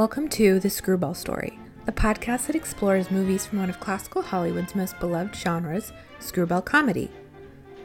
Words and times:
Welcome 0.00 0.30
to 0.30 0.58
The 0.58 0.70
Screwball 0.70 1.14
Story, 1.14 1.58
the 1.84 1.92
podcast 1.92 2.46
that 2.46 2.56
explores 2.56 3.10
movies 3.10 3.44
from 3.44 3.58
one 3.58 3.68
of 3.68 3.80
classical 3.80 4.22
Hollywood's 4.22 4.74
most 4.74 4.98
beloved 4.98 5.36
genres, 5.36 5.92
screwball 6.20 6.62
comedy. 6.62 7.10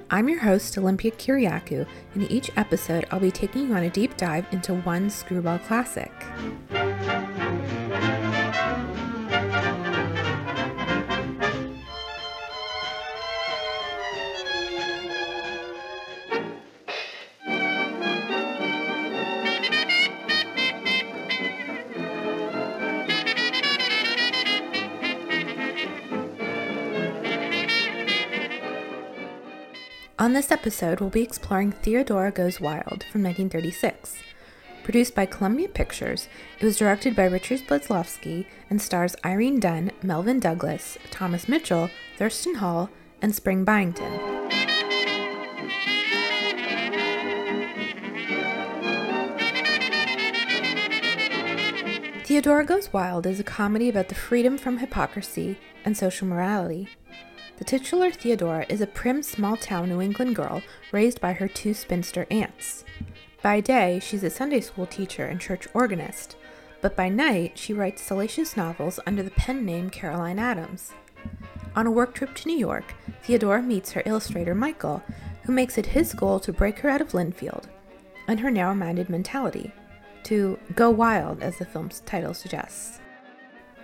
I'm 0.09 0.29
your 0.29 0.39
host, 0.39 0.77
Olympia 0.77 1.11
Kiriakou, 1.11 1.85
and 2.13 2.23
in 2.23 2.31
each 2.31 2.49
episode, 2.55 3.05
I'll 3.11 3.19
be 3.19 3.31
taking 3.31 3.67
you 3.67 3.73
on 3.75 3.83
a 3.83 3.89
deep 3.89 4.15
dive 4.15 4.45
into 4.53 4.75
one 4.75 5.09
screwball 5.09 5.59
classic. 5.59 6.13
On 30.25 30.33
this 30.33 30.49
episode, 30.49 30.99
we'll 30.99 31.11
be 31.11 31.21
exploring 31.21 31.71
Theodora 31.71 32.31
Goes 32.31 32.59
Wild 32.59 33.05
from 33.11 33.21
1936. 33.21 34.15
Produced 34.83 35.13
by 35.13 35.27
Columbia 35.27 35.69
Pictures, 35.69 36.27
it 36.59 36.65
was 36.65 36.77
directed 36.77 37.15
by 37.15 37.25
Richard 37.25 37.59
Boleslawski 37.67 38.47
and 38.67 38.81
stars 38.81 39.15
Irene 39.23 39.59
Dunne, 39.59 39.91
Melvyn 40.01 40.39
Douglas, 40.39 40.97
Thomas 41.11 41.47
Mitchell, 41.47 41.91
Thurston 42.17 42.55
Hall, 42.55 42.89
and 43.21 43.35
Spring 43.35 43.63
Byington. 43.63 44.19
Theodora 52.23 52.65
Goes 52.65 52.91
Wild 52.91 53.27
is 53.27 53.39
a 53.39 53.43
comedy 53.43 53.89
about 53.89 54.09
the 54.09 54.15
freedom 54.15 54.57
from 54.57 54.79
hypocrisy 54.79 55.59
and 55.85 55.95
social 55.95 56.27
morality. 56.27 56.89
The 57.57 57.63
titular 57.63 58.11
Theodora 58.11 58.65
is 58.67 58.81
a 58.81 58.87
prim 58.87 59.23
small 59.23 59.55
town 59.55 59.87
New 59.87 60.01
England 60.01 60.35
girl 60.35 60.61
raised 60.91 61.21
by 61.21 61.31
her 61.33 61.47
two 61.47 61.73
spinster 61.73 62.27
aunts. 62.29 62.83
By 63.41 63.61
day, 63.61 63.99
she's 64.03 64.23
a 64.23 64.29
Sunday 64.29 64.59
school 64.59 64.85
teacher 64.85 65.25
and 65.25 65.39
church 65.39 65.65
organist, 65.73 66.35
but 66.81 66.97
by 66.97 67.07
night, 67.07 67.57
she 67.57 67.73
writes 67.73 68.01
salacious 68.01 68.57
novels 68.57 68.99
under 69.07 69.23
the 69.23 69.31
pen 69.31 69.65
name 69.65 69.89
Caroline 69.89 70.37
Adams. 70.37 70.91
On 71.77 71.87
a 71.87 71.91
work 71.91 72.13
trip 72.13 72.35
to 72.35 72.47
New 72.47 72.57
York, 72.57 72.93
Theodora 73.23 73.61
meets 73.61 73.91
her 73.93 74.03
illustrator 74.05 74.53
Michael, 74.53 75.01
who 75.43 75.53
makes 75.53 75.77
it 75.77 75.85
his 75.85 76.13
goal 76.13 76.41
to 76.41 76.51
break 76.51 76.79
her 76.79 76.89
out 76.89 77.01
of 77.01 77.11
Linfield 77.11 77.65
and 78.27 78.39
her 78.41 78.51
narrow 78.51 78.75
minded 78.75 79.09
mentality, 79.09 79.71
to 80.23 80.59
go 80.75 80.89
wild, 80.89 81.41
as 81.41 81.57
the 81.57 81.65
film's 81.65 82.01
title 82.01 82.33
suggests. 82.33 82.99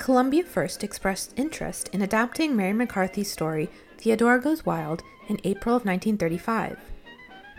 Columbia 0.01 0.43
first 0.43 0.83
expressed 0.83 1.31
interest 1.37 1.87
in 1.89 2.01
adapting 2.01 2.55
Mary 2.55 2.73
McCarthy's 2.73 3.31
story 3.31 3.69
Theodora 3.99 4.41
Goes 4.41 4.65
Wild 4.65 5.03
in 5.29 5.39
April 5.43 5.75
of 5.75 5.85
1935. 5.85 6.79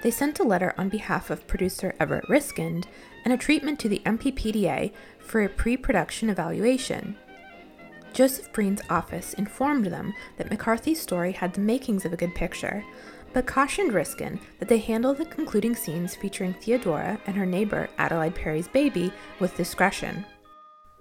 They 0.03 0.11
sent 0.11 0.41
a 0.41 0.43
letter 0.43 0.75
on 0.77 0.89
behalf 0.89 1.31
of 1.31 1.47
producer 1.47 1.95
Everett 2.01 2.29
Riskin 2.29 2.83
and 3.25 3.33
a 3.33 3.37
treatment 3.37 3.79
to 3.79 3.89
the 3.89 4.03
MPPDA 4.05 4.93
for 5.21 5.45
a 5.45 5.49
pre 5.49 5.77
production 5.77 6.29
evaluation. 6.29 7.17
Joseph 8.13 8.53
Breen's 8.53 8.83
office 8.91 9.35
informed 9.35 9.87
them 9.87 10.13
that 10.37 10.51
McCarthy's 10.51 11.01
story 11.01 11.31
had 11.31 11.55
the 11.55 11.61
makings 11.61 12.05
of 12.05 12.13
a 12.13 12.17
good 12.17 12.35
picture, 12.35 12.85
but 13.33 13.47
cautioned 13.47 13.93
Riskin 13.93 14.41
that 14.59 14.69
they 14.69 14.79
handle 14.79 15.15
the 15.15 15.27
concluding 15.27 15.77
scenes 15.77 16.17
featuring 16.17 16.55
Theodora 16.55 17.21
and 17.25 17.37
her 17.37 17.47
neighbor 17.47 17.89
Adelaide 17.99 18.35
Perry's 18.35 18.67
baby 18.67 19.13
with 19.39 19.57
discretion. 19.57 20.27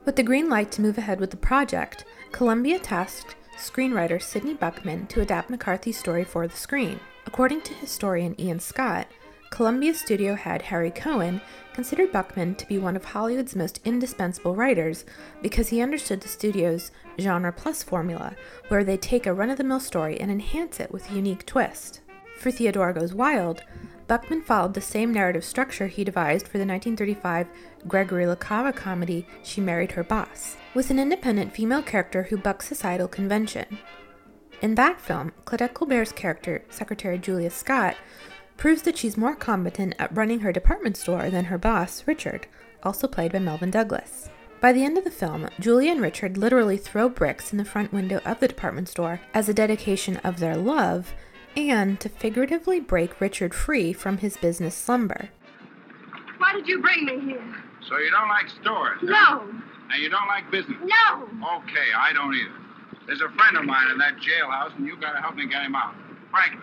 With 0.04 0.16
the 0.16 0.24
green 0.24 0.50
light 0.50 0.72
to 0.72 0.82
move 0.82 0.98
ahead 0.98 1.20
with 1.20 1.30
the 1.30 1.38
project, 1.38 2.06
Columbia 2.32 2.80
tasked 2.80 3.36
screenwriter 3.56 4.20
Sidney 4.20 4.56
Buchman 4.56 5.08
to 5.10 5.22
adapt 5.22 5.52
McCarthy's 5.52 5.98
story 5.98 6.24
for 6.24 6.48
the 6.48 6.58
screen. 6.58 7.00
According 7.28 7.62
to 7.62 7.74
historian 7.76 8.40
Ian 8.42 8.60
Scott, 8.60 9.06
Columbia 9.52 9.94
studio 9.94 10.34
head 10.34 10.64
Harry 10.64 10.90
Cohn 10.90 11.40
considered 11.74 12.12
Buchman 12.12 12.58
to 12.58 12.68
be 12.68 12.80
one 12.80 12.96
of 12.96 13.06
Hollywood's 13.06 13.56
most 13.56 13.80
indispensable 13.86 14.56
writers 14.56 15.06
because 15.44 15.70
he 15.70 15.82
understood 15.82 16.22
the 16.22 16.28
studio's 16.28 16.90
genre 17.20 17.54
plus 17.54 17.84
formula, 17.84 18.36
where 18.70 18.84
they 18.84 18.98
take 18.98 19.28
a 19.28 19.34
run 19.34 19.52
of 19.52 19.60
the 19.60 19.64
mill 19.64 19.80
story 19.80 20.20
and 20.20 20.32
enhance 20.32 20.80
it 20.80 20.92
with 20.92 21.12
a 21.12 21.14
unique 21.14 21.46
twist. 21.46 22.02
For 22.40 22.50
Theodora 22.50 22.96
Goes 22.96 23.14
Wild, 23.14 23.62
Buchman 24.12 24.44
followed 24.44 24.74
the 24.74 24.82
same 24.82 25.14
narrative 25.14 25.46
structure 25.46 25.88
he 25.88 26.04
devised 26.04 26.46
for 26.46 26.58
the 26.58 26.66
1935 26.66 27.48
Gregory 27.88 28.28
La 28.28 28.36
Cava 28.36 28.74
comedy 28.74 29.26
She 29.42 29.62
Married 29.62 29.94
Her 29.94 30.04
Boss, 30.04 30.58
with 30.74 30.90
an 30.90 31.00
independent 31.00 31.54
female 31.54 31.82
character 31.82 32.24
who 32.24 32.36
bucks 32.36 32.68
societal 32.68 33.08
convention. 33.08 33.78
In 34.62 34.76
that 34.76 35.00
film, 35.00 35.32
Claudette 35.46 35.74
Colbert's 35.74 36.12
character, 36.12 36.62
Secretary 36.70 37.18
Julia 37.18 37.50
Scott, 37.50 37.96
proves 38.58 38.82
that 38.82 38.98
she's 38.98 39.16
more 39.16 39.34
competent 39.34 39.96
at 39.98 40.14
running 40.14 40.42
her 40.42 40.52
department 40.52 40.98
store 40.98 41.30
than 41.30 41.46
her 41.46 41.58
boss, 41.58 42.06
Richard, 42.06 42.48
also 42.84 43.08
played 43.08 43.32
by 43.32 43.40
Melvyn 43.40 43.72
Douglas. 43.72 44.30
By 44.60 44.74
the 44.74 44.84
end 44.84 44.98
of 44.98 45.06
the 45.06 45.10
film, 45.10 45.48
Julia 45.58 45.90
and 45.90 46.02
Richard 46.02 46.38
literally 46.38 46.76
throw 46.76 47.08
bricks 47.08 47.54
in 47.54 47.58
the 47.58 47.64
front 47.64 47.94
window 47.94 48.20
of 48.26 48.42
the 48.42 48.50
department 48.50 48.90
store 48.90 49.22
as 49.34 49.48
a 49.48 49.54
dedication 49.54 50.18
of 50.18 50.42
their 50.42 50.58
love 50.58 51.14
and 51.56 52.00
to 52.00 52.10
figuratively 52.10 52.80
break 52.80 53.20
Richard 53.20 53.54
free 53.54 53.94
from 53.94 54.20
his 54.20 54.38
business 54.38 54.76
slumber. 54.76 55.30
Why 56.38 56.54
did 56.54 56.68
you 56.68 56.82
bring 56.82 57.06
me 57.06 57.20
here? 57.20 57.56
So 57.88 57.98
you 57.98 58.12
don't 58.12 58.30
like 58.30 58.50
stores? 58.62 59.00
No. 59.04 59.48
And 59.92 60.02
you 60.02 60.10
don't 60.10 60.28
like 60.28 60.50
business? 60.52 60.78
No. 60.84 61.24
Okay, 61.58 61.92
I 61.96 62.14
don't 62.14 62.34
either. 62.34 62.52
There's 63.08 63.22
a 63.22 63.30
friend 63.30 63.58
of 63.58 63.66
mine 63.66 63.92
in 63.92 63.98
that 63.98 64.16
jailhouse, 64.18 64.76
and 64.78 64.86
you 64.86 64.96
gotta 65.00 65.20
help 65.20 65.36
me 65.36 65.48
get 65.48 65.64
him 65.64 65.76
out. 65.76 65.94
Franklin. 66.30 66.62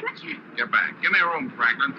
Come 0.00 0.16
here. 0.16 0.36
Get 0.56 0.70
back. 0.70 1.00
Give 1.02 1.10
me 1.10 1.18
a 1.18 1.26
room, 1.26 1.52
Franklin. 1.56 1.92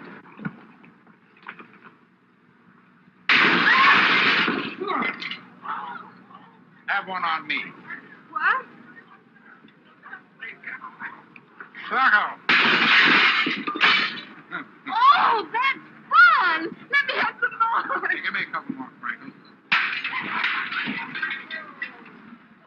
Have 6.88 7.08
one 7.08 7.24
on 7.24 7.48
me. 7.48 7.62
What? 8.32 8.66
Circle. 11.90 12.06
Oh, 14.94 15.48
that's 15.52 15.82
fun. 16.06 16.70
Let 16.92 17.04
me 17.08 17.14
have 17.18 17.36
some 17.42 17.56
more. 17.58 17.82
Hey, 18.08 18.22
give 18.24 18.32
me 18.32 18.42
a 18.48 18.52
couple 18.54 18.76
more, 18.76 18.92
Franklin. 19.02 19.34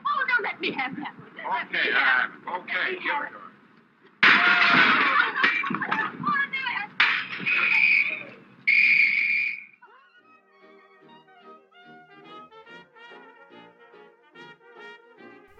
Oh, 0.04 0.20
no, 0.26 0.34
let 0.42 0.60
me 0.60 0.72
have 0.72 0.96
that 0.96 1.14
one. 1.16 1.30
Let 1.36 1.66
Okay, 1.68 1.92
I 1.94 1.98
have 1.98 2.02
uh, 2.02 2.02
have 2.18 2.30
it. 2.34 2.38
Okay, 2.62 2.86
give 2.94 2.98
it 2.98 3.04
to 3.04 3.12
her. 3.14 3.42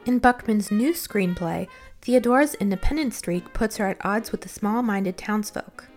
In 0.04 0.20
Buchman's 0.20 0.72
new 0.72 0.92
screenplay, 0.94 1.68
Theodora's 2.02 2.54
independent 2.54 3.14
streak 3.14 3.52
puts 3.52 3.76
her 3.76 3.86
at 3.86 4.04
odds 4.04 4.32
with 4.32 4.40
the 4.40 4.48
small 4.48 4.82
minded 4.82 5.16
townsfolk. 5.16 5.88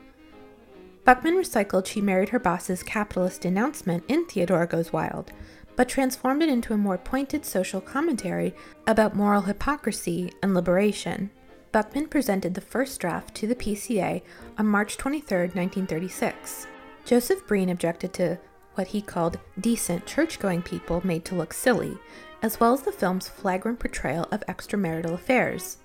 Buchman 1.04 1.34
recycled 1.34 1.88
She 1.88 2.00
Married 2.00 2.30
Her 2.30 2.38
Boss's 2.38 2.84
capitalist 2.84 3.44
announcement 3.44 4.04
in 4.08 4.26
Theodora 4.26 4.68
Goes 4.68 4.94
Wild, 4.94 5.32
but 5.76 5.90
transformed 5.90 6.44
it 6.44 6.50
into 6.50 6.74
a 6.74 6.78
more 6.78 7.00
pointed 7.00 7.44
social 7.44 7.82
commentary 7.82 8.54
about 8.86 9.16
moral 9.16 9.42
hypocrisy 9.42 10.32
and 10.44 10.54
liberation. 10.54 11.32
Buchman 11.74 12.08
presented 12.08 12.54
the 12.54 12.62
first 12.62 13.00
draft 13.02 13.34
to 13.36 13.48
the 13.48 13.56
PCA 13.56 14.22
on 14.60 14.68
March 14.68 14.98
23, 14.98 15.38
1936. 15.38 16.68
Joseph 17.04 17.48
Breen 17.48 17.70
objected 17.70 18.14
to 18.14 18.38
what 18.76 18.88
he 18.88 19.02
called 19.02 19.40
decent 19.60 20.06
church 20.06 20.38
going 20.38 20.62
people 20.62 21.02
made 21.04 21.26
to 21.26 21.36
look 21.36 21.52
silly, 21.52 21.98
as 22.44 22.60
well 22.60 22.74
as 22.74 22.84
the 22.84 22.92
film's 22.92 23.28
flagrant 23.28 23.80
portrayal 23.80 24.28
of 24.32 24.46
extramarital 24.48 25.14
affairs. 25.14 25.78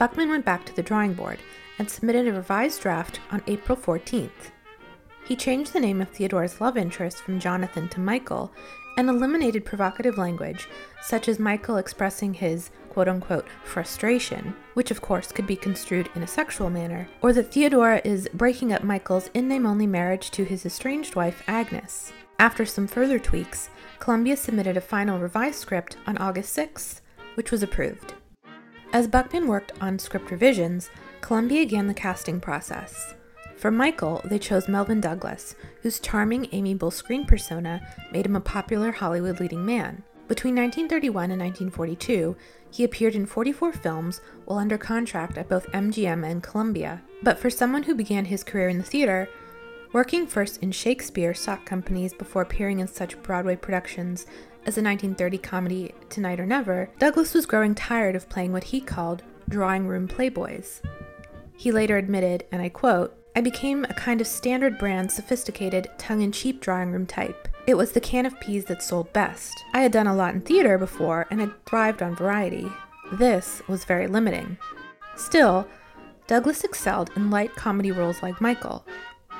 Buchman 0.00 0.30
went 0.30 0.46
back 0.46 0.64
to 0.64 0.74
the 0.74 0.82
drawing 0.82 1.12
board 1.12 1.40
and 1.78 1.90
submitted 1.90 2.26
a 2.26 2.32
revised 2.32 2.80
draft 2.80 3.20
on 3.30 3.42
April 3.46 3.76
14th. 3.76 4.50
He 5.26 5.36
changed 5.36 5.74
the 5.74 5.80
name 5.80 6.00
of 6.00 6.08
Theodora's 6.08 6.58
love 6.58 6.78
interest 6.78 7.18
from 7.18 7.38
Jonathan 7.38 7.86
to 7.90 8.00
Michael 8.00 8.50
and 8.96 9.10
eliminated 9.10 9.66
provocative 9.66 10.16
language, 10.16 10.68
such 11.02 11.28
as 11.28 11.38
Michael 11.38 11.76
expressing 11.76 12.32
his 12.32 12.70
quote 12.88 13.08
unquote 13.08 13.46
frustration, 13.62 14.56
which 14.72 14.90
of 14.90 15.02
course 15.02 15.32
could 15.32 15.46
be 15.46 15.54
construed 15.54 16.08
in 16.14 16.22
a 16.22 16.26
sexual 16.26 16.70
manner, 16.70 17.06
or 17.20 17.34
that 17.34 17.52
Theodora 17.52 18.00
is 18.02 18.26
breaking 18.32 18.72
up 18.72 18.82
Michael's 18.82 19.28
in 19.34 19.48
name 19.48 19.66
only 19.66 19.86
marriage 19.86 20.30
to 20.30 20.44
his 20.44 20.64
estranged 20.64 21.14
wife 21.14 21.42
Agnes. 21.46 22.10
After 22.38 22.64
some 22.64 22.86
further 22.86 23.18
tweaks, 23.18 23.68
Columbia 23.98 24.38
submitted 24.38 24.78
a 24.78 24.80
final 24.80 25.18
revised 25.18 25.58
script 25.58 25.98
on 26.06 26.16
August 26.16 26.56
6th, 26.56 27.02
which 27.34 27.50
was 27.50 27.62
approved. 27.62 28.14
As 28.92 29.06
Buchman 29.06 29.46
worked 29.46 29.72
on 29.80 30.00
script 30.00 30.32
revisions, 30.32 30.90
Columbia 31.20 31.64
began 31.64 31.86
the 31.86 31.94
casting 31.94 32.40
process. 32.40 33.14
For 33.56 33.70
Michael, 33.70 34.20
they 34.24 34.38
chose 34.38 34.66
Melvyn 34.66 35.00
Douglas, 35.00 35.54
whose 35.82 36.00
charming, 36.00 36.48
amiable 36.50 36.90
screen 36.90 37.24
persona 37.24 37.86
made 38.10 38.26
him 38.26 38.34
a 38.34 38.40
popular 38.40 38.90
Hollywood 38.90 39.38
leading 39.38 39.64
man. 39.64 40.02
Between 40.26 40.56
1931 40.56 41.30
and 41.30 41.40
1942, 41.40 42.36
he 42.70 42.82
appeared 42.82 43.14
in 43.14 43.26
44 43.26 43.72
films 43.74 44.20
while 44.44 44.58
under 44.58 44.78
contract 44.78 45.38
at 45.38 45.48
both 45.48 45.70
MGM 45.72 46.28
and 46.28 46.42
Columbia. 46.42 47.02
But 47.22 47.38
for 47.38 47.50
someone 47.50 47.84
who 47.84 47.94
began 47.94 48.24
his 48.24 48.42
career 48.42 48.68
in 48.68 48.78
the 48.78 48.84
theater, 48.84 49.28
working 49.92 50.26
first 50.26 50.62
in 50.62 50.72
Shakespeare 50.72 51.34
stock 51.34 51.64
companies 51.64 52.14
before 52.14 52.42
appearing 52.42 52.80
in 52.80 52.88
such 52.88 53.20
Broadway 53.22 53.56
productions 53.56 54.26
as 54.66 54.76
a 54.76 54.82
1930 54.82 55.38
comedy 55.38 55.94
Tonight 56.08 56.40
or 56.40 56.46
Never, 56.46 56.90
Douglas 56.98 57.34
was 57.34 57.46
growing 57.46 57.74
tired 57.74 58.14
of 58.14 58.28
playing 58.28 58.52
what 58.52 58.64
he 58.64 58.80
called 58.80 59.22
drawing 59.48 59.86
room 59.86 60.06
playboys. 60.06 60.80
He 61.56 61.72
later 61.72 61.96
admitted, 61.96 62.44
and 62.52 62.62
I 62.62 62.68
quote, 62.68 63.16
I 63.36 63.40
became 63.40 63.84
a 63.84 63.94
kind 63.94 64.20
of 64.20 64.26
standard 64.26 64.78
brand, 64.78 65.10
sophisticated, 65.12 65.88
tongue 65.98 66.22
in 66.22 66.32
cheek 66.32 66.60
drawing 66.60 66.90
room 66.90 67.06
type. 67.06 67.48
It 67.66 67.76
was 67.76 67.92
the 67.92 68.00
can 68.00 68.26
of 68.26 68.38
peas 68.40 68.64
that 68.66 68.82
sold 68.82 69.12
best. 69.12 69.52
I 69.72 69.80
had 69.80 69.92
done 69.92 70.06
a 70.06 70.14
lot 70.14 70.34
in 70.34 70.40
theater 70.40 70.78
before 70.78 71.26
and 71.30 71.40
had 71.40 71.64
thrived 71.66 72.02
on 72.02 72.16
variety. 72.16 72.66
This 73.12 73.62
was 73.68 73.84
very 73.84 74.06
limiting. 74.06 74.58
Still, 75.16 75.66
Douglas 76.26 76.64
excelled 76.64 77.10
in 77.16 77.30
light 77.30 77.54
comedy 77.56 77.92
roles 77.92 78.22
like 78.22 78.40
Michael. 78.40 78.84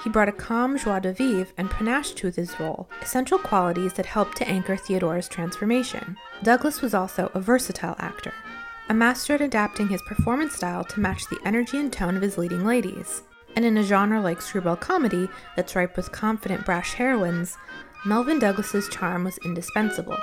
He 0.02 0.10
brought 0.10 0.28
a 0.28 0.32
calm 0.32 0.78
joie 0.78 1.00
de 1.00 1.12
vivre 1.12 1.52
and 1.58 1.70
panache 1.70 2.12
to 2.12 2.30
his 2.30 2.58
role, 2.58 2.88
essential 3.02 3.38
qualities 3.38 3.92
that 3.94 4.06
helped 4.06 4.36
to 4.38 4.48
anchor 4.48 4.76
Theodora's 4.76 5.28
transformation. 5.28 6.16
Douglas 6.42 6.80
was 6.80 6.94
also 6.94 7.30
a 7.34 7.40
versatile 7.40 7.96
actor, 7.98 8.32
a 8.88 8.94
master 8.94 9.34
at 9.34 9.42
adapting 9.42 9.88
his 9.88 10.02
performance 10.02 10.54
style 10.54 10.84
to 10.84 11.00
match 11.00 11.28
the 11.28 11.38
energy 11.44 11.78
and 11.78 11.92
tone 11.92 12.16
of 12.16 12.22
his 12.22 12.38
leading 12.38 12.64
ladies. 12.64 13.22
And 13.56 13.64
in 13.64 13.76
a 13.76 13.82
genre 13.82 14.20
like 14.20 14.40
screwball 14.40 14.76
comedy 14.76 15.28
that's 15.54 15.76
ripe 15.76 15.96
with 15.96 16.12
confident, 16.12 16.64
brash 16.64 16.94
heroines, 16.94 17.56
Melvyn 18.06 18.38
Douglas's 18.38 18.88
charm 18.88 19.24
was 19.24 19.38
indispensable. 19.38 20.16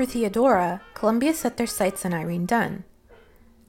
For 0.00 0.06
Theodora, 0.06 0.80
Columbia 0.94 1.34
set 1.34 1.58
their 1.58 1.66
sights 1.66 2.06
on 2.06 2.14
Irene 2.14 2.46
Dunne. 2.46 2.84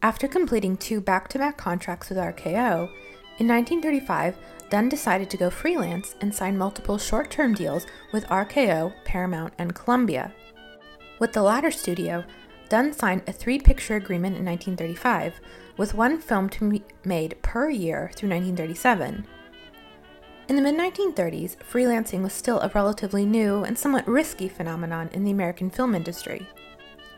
After 0.02 0.30
completing 0.30 0.78
two 0.78 1.02
back 1.02 1.28
to 1.28 1.38
back 1.38 1.58
contracts 1.58 2.08
with 2.08 2.18
RKO, 2.18 2.88
in 3.38 3.50
1935, 3.50 4.38
Dunne 4.70 4.88
decided 4.88 5.30
to 5.30 5.36
go 5.36 5.50
freelance 5.50 6.16
and 6.22 6.34
sign 6.34 6.58
multiple 6.58 6.98
short 6.98 7.32
term 7.32 7.54
deals 7.54 7.86
with 8.14 8.26
RKO, 8.28 8.94
Paramount, 9.04 9.54
and 9.58 9.76
Columbia. 9.76 10.32
With 11.20 11.34
the 11.34 11.42
latter 11.42 11.70
studio, 11.70 12.24
Dunne 12.70 12.94
signed 12.94 13.24
a 13.28 13.34
three 13.34 13.60
picture 13.60 13.98
agreement 13.98 14.38
in 14.38 14.46
1935, 14.46 15.42
with 15.76 15.94
one 15.94 16.18
film 16.18 16.48
to 16.52 16.70
be 16.70 16.86
made 17.04 17.42
per 17.42 17.70
year 17.70 18.10
through 18.16 18.30
1937. 18.30 19.28
In 20.52 20.58
the 20.58 20.62
mid 20.62 20.76
1930s, 20.76 21.56
freelancing 21.60 22.22
was 22.22 22.34
still 22.34 22.60
a 22.60 22.68
relatively 22.76 23.26
new 23.26 23.64
and 23.64 23.80
somewhat 23.80 24.06
risky 24.06 24.50
phenomenon 24.50 25.10
in 25.14 25.24
the 25.24 25.32
American 25.32 25.70
film 25.70 25.96
industry. 25.96 26.46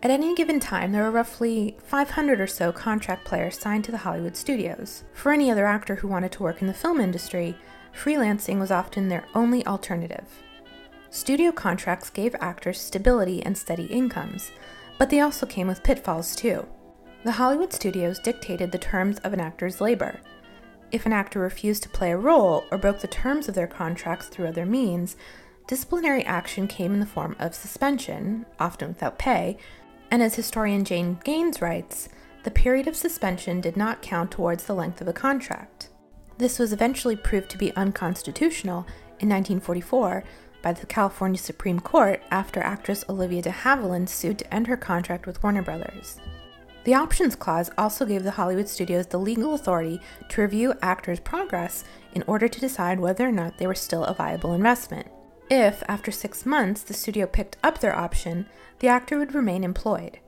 At 0.03 0.11
any 0.11 0.35
given 0.35 0.59
time, 0.59 0.91
there 0.91 1.01
were 1.01 1.09
roughly 1.09 1.75
500 1.83 2.39
or 2.39 2.45
so 2.45 2.71
contract 2.71 3.25
players 3.25 3.57
signed 3.57 3.85
to 3.85 3.91
the 3.91 3.97
Hollywood 3.97 4.37
studios. 4.37 5.03
For 5.13 5.31
any 5.31 5.49
other 5.49 5.65
actor 5.65 5.95
who 5.95 6.07
wanted 6.07 6.31
to 6.33 6.43
work 6.43 6.61
in 6.61 6.67
the 6.67 6.75
film 6.75 6.99
industry, 7.01 7.57
freelancing 7.91 8.59
was 8.59 8.69
often 8.69 9.07
their 9.07 9.25
only 9.33 9.65
alternative. 9.65 10.43
Studio 11.09 11.51
contracts 11.51 12.11
gave 12.11 12.35
actors 12.39 12.79
stability 12.79 13.41
and 13.41 13.57
steady 13.57 13.85
incomes, 13.85 14.51
but 14.99 15.09
they 15.09 15.21
also 15.21 15.47
came 15.47 15.65
with 15.65 15.81
pitfalls 15.81 16.35
too. 16.35 16.67
The 17.23 17.31
Hollywood 17.31 17.73
studios 17.73 18.19
dictated 18.19 18.71
the 18.71 18.77
terms 18.77 19.17
of 19.23 19.33
an 19.33 19.39
actor's 19.39 19.81
labor. 19.81 20.19
If 20.93 21.07
an 21.07 21.11
actor 21.11 21.39
refused 21.39 21.81
to 21.83 21.89
play 21.89 22.11
a 22.11 22.17
role 22.17 22.65
or 22.71 22.77
broke 22.77 22.99
the 22.99 23.07
terms 23.07 23.49
of 23.49 23.55
their 23.55 23.65
contracts 23.65 24.27
through 24.27 24.45
other 24.45 24.63
means, 24.63 25.17
disciplinary 25.65 26.23
action 26.23 26.67
came 26.67 26.93
in 26.93 26.99
the 26.99 27.07
form 27.07 27.35
of 27.39 27.55
suspension, 27.55 28.45
often 28.59 28.89
without 28.89 29.17
pay, 29.17 29.57
and 30.11 30.21
as 30.21 30.35
historian 30.35 30.85
Jane 30.85 31.19
Gaines 31.23 31.63
writes, 31.63 32.09
the 32.43 32.51
period 32.51 32.87
of 32.87 32.95
suspension 32.95 33.59
did 33.59 33.75
not 33.75 34.03
count 34.03 34.29
towards 34.29 34.65
the 34.65 34.75
length 34.75 35.01
of 35.01 35.07
a 35.07 35.13
contract. 35.13 35.89
This 36.37 36.59
was 36.59 36.71
eventually 36.71 37.15
proved 37.15 37.49
to 37.49 37.57
be 37.57 37.75
unconstitutional 37.75 38.85
in 39.19 39.29
1944 39.29 40.23
by 40.61 40.73
the 40.73 40.85
California 40.85 41.39
Supreme 41.39 41.79
Court 41.79 42.21
after 42.29 42.61
actress 42.61 43.03
Olivia 43.09 43.41
de 43.41 43.51
Havilland 43.51 44.09
sued 44.09 44.37
to 44.37 44.53
end 44.53 44.67
her 44.67 44.77
contract 44.77 45.25
with 45.25 45.41
Warner 45.41 45.63
Brothers. 45.63 46.19
The 46.83 46.93
options 46.93 47.35
clause 47.35 47.69
also 47.77 48.05
gave 48.05 48.23
the 48.23 48.31
Hollywood 48.31 48.67
studios 48.67 49.07
the 49.07 49.19
legal 49.19 49.53
authority 49.53 50.01
to 50.29 50.41
review 50.41 50.73
actors' 50.81 51.19
progress 51.19 51.85
in 52.13 52.23
order 52.27 52.47
to 52.47 52.59
decide 52.59 52.99
whether 52.99 53.27
or 53.27 53.31
not 53.31 53.57
they 53.57 53.67
were 53.67 53.75
still 53.75 54.03
a 54.03 54.13
viable 54.13 54.53
investment. 54.53 55.07
If, 55.49 55.83
after 55.87 56.11
six 56.11 56.45
months, 56.45 56.83
the 56.83 56.93
studio 56.93 57.25
picked 57.25 57.57
up 57.63 57.79
their 57.79 57.95
option, 57.95 58.47
the 58.79 58.87
actor 58.87 59.17
would 59.17 59.33
remain 59.33 59.63
employed. 59.63 60.19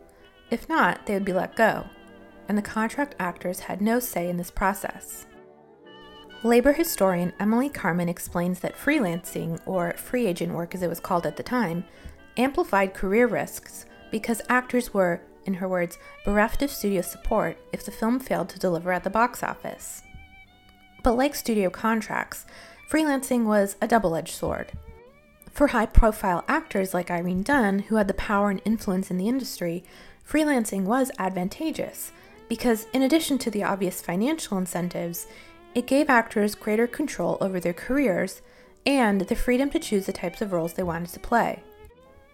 If 0.50 0.70
not, 0.70 1.06
they 1.06 1.14
would 1.14 1.26
be 1.26 1.34
let 1.34 1.56
go, 1.56 1.86
and 2.48 2.58
the 2.58 2.62
contract 2.62 3.16
actors 3.20 3.62
had 3.62 3.82
no 3.82 4.00
say 4.00 4.30
in 4.30 4.38
this 4.38 4.52
process. 4.52 5.26
Labor 6.44 6.74
historian 6.74 7.34
Emily 7.40 7.70
Carman 7.70 8.08
explains 8.08 8.60
that 8.60 8.78
freelancing, 8.78 9.60
or 9.66 9.94
free 9.94 10.28
agent 10.28 10.54
work 10.54 10.76
as 10.76 10.84
it 10.84 10.90
was 10.90 11.00
called 11.00 11.26
at 11.26 11.38
the 11.38 11.44
time, 11.44 11.84
amplified 12.38 12.94
career 12.94 13.26
risks 13.26 13.86
because 14.12 14.42
actors 14.48 14.94
were, 14.94 15.22
in 15.46 15.56
her 15.56 15.68
words, 15.68 15.98
bereft 16.24 16.62
of 16.62 16.72
studio 16.72 17.02
support 17.02 17.58
if 17.72 17.86
the 17.86 17.92
film 17.92 18.20
failed 18.20 18.50
to 18.50 18.60
deliver 18.60 18.92
at 18.92 19.04
the 19.04 19.10
box 19.10 19.44
office. 19.44 20.02
But 21.04 21.18
like 21.18 21.36
studio 21.36 21.70
contracts, 21.70 22.46
freelancing 22.90 23.46
was 23.46 23.76
a 23.82 23.88
double 23.88 24.16
edged 24.16 24.34
sword. 24.34 24.72
For 25.52 25.68
high 25.68 25.86
profile 25.86 26.44
actors 26.48 26.94
like 26.94 27.10
Irene 27.10 27.44
Dunne, 27.44 27.80
who 27.80 27.96
had 27.96 28.08
the 28.08 28.14
power 28.14 28.50
and 28.50 28.62
influence 28.66 29.10
in 29.10 29.18
the 29.18 29.30
industry, 29.30 29.84
freelancing 30.28 30.84
was 30.84 31.12
advantageous 31.18 32.12
because, 32.50 32.88
in 32.94 33.02
addition 33.02 33.38
to 33.40 33.50
the 33.50 33.64
obvious 33.64 34.02
financial 34.02 34.58
incentives, 34.58 35.28
it 35.74 35.88
gave 35.88 36.10
actors 36.10 36.56
greater 36.56 36.88
control 36.88 37.38
over 37.42 37.60
their 37.60 37.74
careers 37.74 38.42
and 38.86 39.22
the 39.22 39.36
freedom 39.36 39.70
to 39.72 39.80
choose 39.80 40.06
the 40.06 40.14
types 40.14 40.42
of 40.42 40.52
roles 40.52 40.74
they 40.74 40.84
wanted 40.84 41.10
to 41.10 41.20
play. 41.20 41.64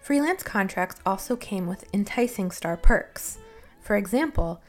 Freelance 0.02 0.42
contracts 0.42 1.00
also 1.06 1.36
came 1.36 1.68
with 1.68 1.84
enticing 1.94 2.50
star 2.50 2.76
perks. 2.76 3.38
For 3.80 3.94
example, 3.94 4.60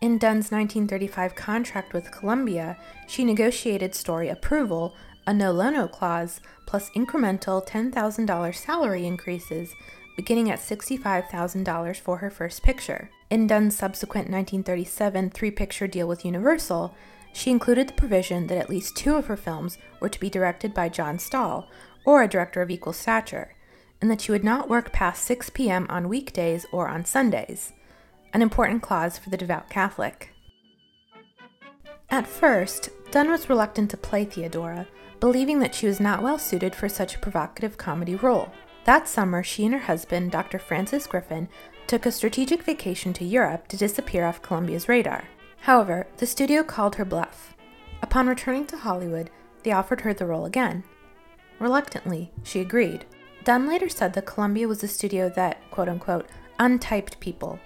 in 0.00 0.18
Dunne's 0.18 0.50
1935 0.50 1.36
contract 1.36 1.92
with 1.92 2.10
Columbia, 2.10 2.76
she 3.06 3.24
negotiated 3.24 3.94
story 3.94 4.28
approval, 4.28 4.96
a 5.28 5.32
no 5.32 5.52
lono 5.52 5.86
clause, 5.86 6.40
plus 6.66 6.90
incremental 6.90 7.64
$10,000 7.64 8.54
salary 8.56 9.06
increases 9.06 9.74
beginning 10.16 10.50
at 10.50 10.58
$65,000 10.58 11.96
for 11.96 12.16
her 12.16 12.30
first 12.30 12.64
picture. 12.64 13.10
In 13.30 13.46
Dunne's 13.46 13.76
subsequent 13.76 14.28
1937 14.28 15.30
three 15.30 15.52
picture 15.52 15.86
deal 15.86 16.08
with 16.08 16.24
Universal, 16.24 16.96
she 17.32 17.52
included 17.52 17.88
the 17.88 17.94
provision 17.94 18.48
that 18.48 18.58
at 18.58 18.68
least 18.68 18.96
two 18.96 19.14
of 19.14 19.26
her 19.26 19.36
films 19.36 19.78
were 20.00 20.08
to 20.08 20.18
be 20.18 20.28
directed 20.28 20.74
by 20.74 20.88
John 20.88 21.20
Stahl, 21.20 21.68
or 22.04 22.22
a 22.22 22.28
director 22.28 22.60
of 22.60 22.70
equal 22.70 22.92
stature, 22.92 23.54
and 24.00 24.10
that 24.10 24.20
she 24.20 24.32
would 24.32 24.44
not 24.44 24.68
work 24.68 24.92
past 24.92 25.24
6 25.24 25.50
p.m. 25.50 25.86
on 25.88 26.08
weekdays 26.08 26.66
or 26.72 26.88
on 26.88 27.04
Sundays, 27.04 27.72
an 28.32 28.42
important 28.42 28.82
clause 28.82 29.18
for 29.18 29.30
the 29.30 29.36
devout 29.36 29.68
Catholic. 29.68 30.32
At 32.08 32.26
first, 32.26 32.90
Dunne 33.10 33.30
was 33.30 33.48
reluctant 33.48 33.90
to 33.90 33.96
play 33.96 34.24
Theodora, 34.24 34.88
believing 35.20 35.60
that 35.60 35.74
she 35.74 35.86
was 35.86 36.00
not 36.00 36.22
well 36.22 36.38
suited 36.38 36.74
for 36.74 36.88
such 36.88 37.14
a 37.14 37.18
provocative 37.18 37.76
comedy 37.76 38.14
role. 38.14 38.50
That 38.84 39.06
summer, 39.06 39.42
she 39.42 39.64
and 39.64 39.74
her 39.74 39.80
husband, 39.80 40.32
Dr. 40.32 40.58
Francis 40.58 41.06
Griffin, 41.06 41.48
took 41.86 42.06
a 42.06 42.12
strategic 42.12 42.62
vacation 42.62 43.12
to 43.14 43.24
Europe 43.24 43.68
to 43.68 43.76
disappear 43.76 44.24
off 44.24 44.42
Columbia's 44.42 44.88
radar. 44.88 45.24
However, 45.60 46.06
the 46.16 46.26
studio 46.26 46.62
called 46.62 46.96
her 46.96 47.04
bluff. 47.04 47.54
Upon 48.02 48.26
returning 48.26 48.66
to 48.66 48.78
Hollywood, 48.78 49.30
they 49.62 49.72
offered 49.72 50.00
her 50.00 50.14
the 50.14 50.26
role 50.26 50.46
again. 50.46 50.84
Reluctantly, 51.58 52.32
she 52.42 52.60
agreed. 52.60 53.04
Dunne 53.44 53.66
later 53.66 53.88
said 53.88 54.12
that 54.14 54.26
Columbia 54.26 54.68
was 54.68 54.82
a 54.82 54.88
studio 54.88 55.28
that, 55.30 55.58
quote 55.70 55.88
unquote, 55.88 56.28
untyped 56.58 57.18
people. 57.20 57.58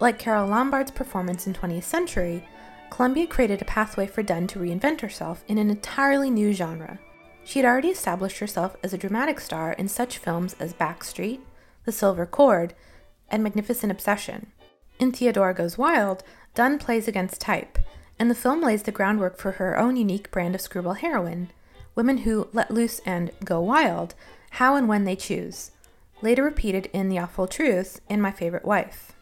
Like 0.00 0.18
Carole 0.18 0.48
Lombard's 0.48 0.90
performance 0.90 1.46
in 1.46 1.54
20th 1.54 1.84
Century, 1.84 2.46
Columbia 2.90 3.26
created 3.26 3.62
a 3.62 3.66
pathway 3.66 4.06
for 4.06 4.22
Dunne 4.22 4.46
to 4.48 4.58
reinvent 4.58 5.00
herself 5.00 5.44
in 5.48 5.58
an 5.58 5.70
entirely 5.70 6.30
new 6.30 6.52
genre. 6.52 6.98
She 7.44 7.60
had 7.60 7.66
already 7.66 7.88
established 7.88 8.38
herself 8.38 8.76
as 8.82 8.92
a 8.92 8.98
dramatic 8.98 9.38
star 9.40 9.72
in 9.72 9.88
such 9.88 10.18
films 10.18 10.56
as 10.58 10.74
Backstreet, 10.74 11.40
The 11.84 11.92
Silver 11.92 12.26
Cord, 12.26 12.74
and 13.28 13.42
Magnificent 13.42 13.92
Obsession. 13.92 14.48
In 14.98 15.12
Theodora 15.12 15.54
Goes 15.54 15.78
Wild, 15.78 16.24
Dunne 16.54 16.78
plays 16.78 17.06
against 17.06 17.40
type, 17.40 17.78
and 18.18 18.30
the 18.30 18.34
film 18.34 18.62
lays 18.62 18.82
the 18.82 18.92
groundwork 18.92 19.38
for 19.38 19.52
her 19.52 19.78
own 19.78 19.96
unique 19.96 20.30
brand 20.30 20.54
of 20.54 20.60
screwball 20.60 20.94
heroine 20.94 21.50
women 21.96 22.18
who 22.18 22.48
let 22.52 22.70
loose 22.70 23.00
and 23.00 23.32
go 23.44 23.60
wild, 23.60 24.14
how 24.56 24.74
and 24.74 24.88
when 24.88 25.04
they 25.04 25.14
choose. 25.14 25.70
later 26.22 26.42
repeated 26.42 26.88
in 26.94 27.10
The 27.10 27.18
Awful 27.18 27.46
Truth 27.46 28.00
in 28.08 28.22
My 28.22 28.32
Favorite 28.32 28.64
Wife. 28.64 29.12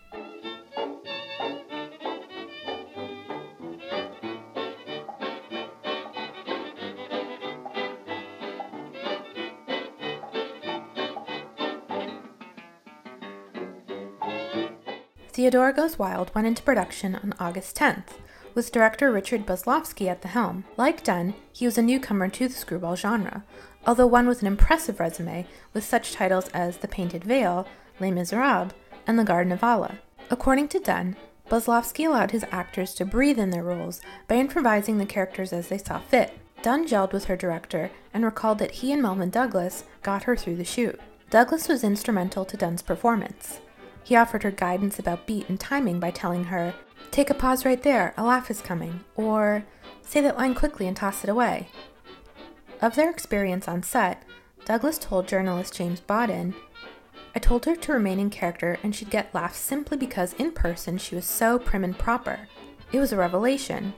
Theodora 15.33 15.73
Goes 15.73 15.99
Wild 15.99 16.33
went 16.33 16.47
into 16.47 16.62
production 16.62 17.17
on 17.17 17.35
August 17.41 17.76
10th, 17.76 18.19
with 18.54 18.73
director 18.73 19.11
Richard 19.11 19.44
Boleslawski 19.46 20.08
at 20.08 20.23
the 20.23 20.28
helm. 20.28 20.64
Like 20.76 21.02
Dunne, 21.02 21.34
he 21.52 21.66
was 21.66 21.76
a 21.76 21.82
newcomer 21.82 22.28
to 22.28 22.49
the 22.49 22.54
screwball 22.54 22.96
genre, 22.96 23.44
although 23.87 24.06
one 24.06 24.26
with 24.26 24.40
an 24.40 24.46
impressive 24.46 25.00
resume 25.00 25.46
with 25.73 25.84
such 25.84 26.12
titles 26.12 26.49
as 26.49 26.78
The 26.78 26.88
Painted 26.88 27.25
Veil, 27.25 27.66
Les 28.00 28.11
Miserables, 28.11 28.73
and 29.06 29.18
The 29.18 29.25
Garden 29.25 29.52
of 29.52 29.62
Allah. 29.64 29.99
According 30.30 30.68
to 30.68 30.78
Dunne, 30.78 31.16
Boleslawski 31.50 32.06
allowed 32.06 32.30
his 32.30 32.46
actors 32.50 32.94
to 32.94 33.04
breathe 33.04 33.38
in 33.38 33.50
their 33.50 33.62
roles 33.62 34.00
by 34.28 34.37
improvising 34.37 34.99
the 34.99 35.06
characters 35.06 35.52
as 35.52 35.68
they 35.68 35.78
saw 35.78 35.99
fit. 35.99 36.38
Dunne 36.62 36.87
gelled 36.87 37.12
with 37.12 37.26
her 37.26 37.37
director 37.37 37.90
and 38.14 38.25
recalled 38.25 38.58
that 38.58 38.76
he 38.76 38.92
and 38.92 39.02
Melvyn 39.02 39.30
Douglas 39.30 39.84
got 40.02 40.23
her 40.23 40.34
through 40.34 40.56
the 40.56 40.64
shoot. 40.64 40.99
Douglas 41.28 41.68
was 41.68 41.84
instrumental 41.84 42.46
to 42.46 42.56
Dunne's 42.56 42.80
performance. 42.80 43.61
He 44.02 44.16
offered 44.16 44.42
her 44.42 44.50
guidance 44.50 44.99
about 44.99 45.26
beat 45.26 45.49
and 45.49 45.61
timing 45.61 46.00
by 46.00 46.11
telling 46.11 46.44
her, 46.44 46.75
Take 47.11 47.30
a 47.30 47.34
pause 47.34 47.64
right 47.64 47.82
there, 47.82 48.12
a 48.16 48.25
laugh 48.25 48.50
is 48.50 48.61
coming, 48.61 49.00
or 49.14 49.64
say 50.02 50.20
that 50.20 50.37
line 50.37 50.54
quickly 50.54 50.87
and 50.87 50.96
toss 50.96 51.25
it 51.25 51.30
away. 51.30 51.68
Of 52.82 52.96
their 52.96 53.11
experience 53.11 53.68
on 53.68 53.82
set, 53.82 54.23
Douglas 54.64 54.99
told 54.99 55.28
journalist 55.28 55.75
James 55.75 56.00
Bawden, 56.00 56.54
I 57.37 57.40
told 57.40 57.64
her 57.64 57.75
to 57.75 57.92
remain 57.92 58.20
in 58.20 58.30
character 58.30 58.78
and 58.82 58.94
she'd 58.94 59.11
get 59.11 59.34
laughs 59.34 59.58
simply 59.58 59.96
because 59.96 60.34
in 60.34 60.52
person 60.52 60.99
she 60.99 61.14
was 61.14 61.25
so 61.26 61.58
prim 61.58 61.82
and 61.82 61.99
proper. 61.99 62.49
It 62.92 63.00
was 63.00 63.12
a 63.12 63.16
revelation. 63.16 63.94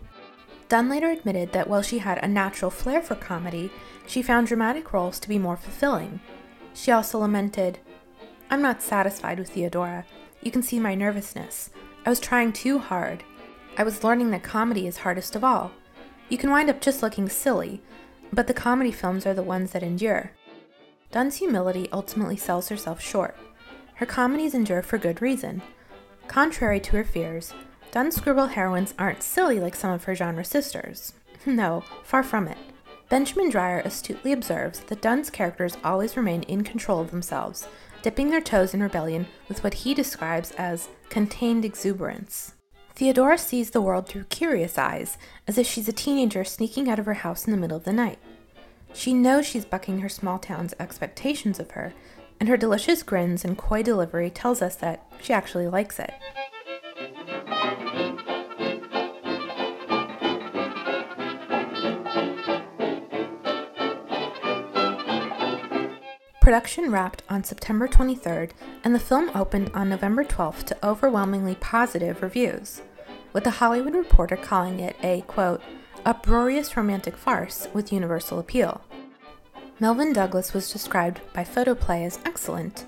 Dunne 0.68 0.88
later 0.88 1.10
admitted 1.10 1.52
that 1.52 1.68
while 1.68 1.82
she 1.82 1.98
had 1.98 2.18
a 2.18 2.28
natural 2.28 2.70
flair 2.70 3.02
for 3.02 3.14
comedy, 3.14 3.70
she 4.06 4.22
found 4.22 4.46
dramatic 4.46 4.92
roles 4.92 5.20
to 5.20 5.28
be 5.28 5.38
more 5.38 5.56
fulfilling. 5.56 6.20
She 6.74 6.90
also 6.90 7.18
lamented, 7.18 7.78
I'm 8.50 8.62
not 8.62 8.82
satisfied 8.82 9.38
with 9.38 9.50
Theodora. 9.50 10.04
You 10.42 10.50
can 10.50 10.62
see 10.62 10.80
my 10.80 10.94
nervousness. 10.94 11.70
I 12.06 12.08
was 12.08 12.20
trying 12.20 12.52
too 12.52 12.78
hard. 12.78 13.24
I 13.76 13.82
was 13.82 14.04
learning 14.04 14.30
that 14.30 14.44
comedy 14.44 14.86
is 14.86 14.98
hardest 14.98 15.34
of 15.34 15.42
all. 15.42 15.72
You 16.28 16.38
can 16.38 16.50
wind 16.50 16.70
up 16.70 16.80
just 16.80 17.02
looking 17.02 17.28
silly, 17.28 17.82
but 18.32 18.46
the 18.46 18.54
comedy 18.54 18.92
films 18.92 19.26
are 19.26 19.34
the 19.34 19.42
ones 19.42 19.72
that 19.72 19.82
endure. 19.82 20.30
Dunne's 21.10 21.36
humility 21.36 21.88
ultimately 21.92 22.36
sells 22.36 22.68
herself 22.68 23.00
short. 23.00 23.36
Her 23.94 24.06
comedies 24.06 24.54
endure 24.54 24.82
for 24.82 24.98
good 24.98 25.20
reason. 25.20 25.62
Contrary 26.28 26.78
to 26.78 26.92
her 26.92 27.04
fears, 27.04 27.52
Dunne's 27.90 28.14
screwball 28.14 28.48
heroines 28.48 28.94
aren't 28.98 29.24
silly 29.24 29.58
like 29.58 29.74
some 29.74 29.90
of 29.90 30.04
her 30.04 30.14
genre 30.14 30.44
sisters. 30.44 31.12
No, 31.44 31.84
far 32.02 32.22
from 32.24 32.48
it. 32.48 32.58
Benjamin 33.08 33.50
Dreyer 33.50 33.80
astutely 33.84 34.32
observes 34.32 34.80
that 34.80 35.00
Dunne's 35.00 35.30
characters 35.30 35.76
always 35.84 36.16
remain 36.16 36.42
in 36.44 36.64
control 36.64 37.00
of 37.00 37.12
themselves, 37.12 37.68
dipping 38.06 38.30
their 38.30 38.40
toes 38.40 38.72
in 38.72 38.80
rebellion 38.80 39.26
with 39.48 39.64
what 39.64 39.74
he 39.74 39.92
describes 39.92 40.52
as 40.52 40.88
contained 41.08 41.64
exuberance. 41.64 42.54
Theodora 42.94 43.36
sees 43.36 43.70
the 43.70 43.80
world 43.80 44.06
through 44.06 44.26
curious 44.26 44.78
eyes, 44.78 45.18
as 45.48 45.58
if 45.58 45.66
she's 45.66 45.88
a 45.88 45.92
teenager 45.92 46.44
sneaking 46.44 46.88
out 46.88 47.00
of 47.00 47.06
her 47.06 47.14
house 47.14 47.46
in 47.46 47.50
the 47.50 47.56
middle 47.56 47.76
of 47.76 47.82
the 47.82 47.92
night. 47.92 48.20
She 48.94 49.12
knows 49.12 49.44
she's 49.44 49.64
bucking 49.64 50.02
her 50.02 50.08
small 50.08 50.38
town's 50.38 50.72
expectations 50.78 51.58
of 51.58 51.72
her, 51.72 51.94
and 52.38 52.48
her 52.48 52.56
delicious 52.56 53.02
grins 53.02 53.44
and 53.44 53.58
coy 53.58 53.82
delivery 53.82 54.30
tells 54.30 54.62
us 54.62 54.76
that 54.76 55.04
she 55.20 55.32
actually 55.32 55.66
likes 55.66 55.98
it. 55.98 56.12
Production 66.46 66.92
wrapped 66.92 67.24
on 67.28 67.42
September 67.42 67.88
23rd, 67.88 68.52
and 68.84 68.94
the 68.94 69.00
film 69.00 69.32
opened 69.34 69.68
on 69.74 69.88
November 69.88 70.22
12th 70.22 70.62
to 70.66 70.86
overwhelmingly 70.86 71.56
positive 71.56 72.22
reviews, 72.22 72.82
with 73.32 73.42
The 73.42 73.50
Hollywood 73.50 73.96
Reporter 73.96 74.36
calling 74.36 74.78
it 74.78 74.94
a, 75.02 75.22
quote, 75.22 75.60
uproarious 76.04 76.76
romantic 76.76 77.16
farce 77.16 77.66
with 77.74 77.92
universal 77.92 78.38
appeal. 78.38 78.80
Melvyn 79.80 80.12
Douglas 80.12 80.54
was 80.54 80.70
described 80.70 81.20
by 81.32 81.42
Photoplay 81.42 82.04
as 82.04 82.20
excellent, 82.24 82.86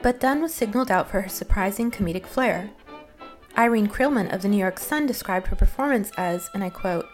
but 0.00 0.18
Dunne 0.18 0.40
was 0.40 0.54
signaled 0.54 0.90
out 0.90 1.10
for 1.10 1.20
her 1.20 1.28
surprising 1.28 1.90
comedic 1.90 2.24
flair. 2.24 2.70
Irene 3.58 3.88
Creelman 3.88 4.32
of 4.32 4.40
the 4.40 4.48
New 4.48 4.56
York 4.56 4.78
Sun 4.78 5.04
described 5.04 5.48
her 5.48 5.56
performance 5.56 6.10
as, 6.16 6.48
and 6.54 6.64
I 6.64 6.70
quote, 6.70 7.04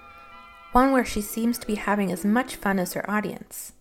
one 0.71 0.93
where 0.93 1.05
she 1.05 1.21
seems 1.21 1.59
to 1.59 1.67
be 1.67 1.75
having 1.75 2.13
as 2.13 2.25
much 2.25 2.55
fun 2.55 2.79
as 2.79 2.93
her 2.93 3.11
audience. 3.11 3.73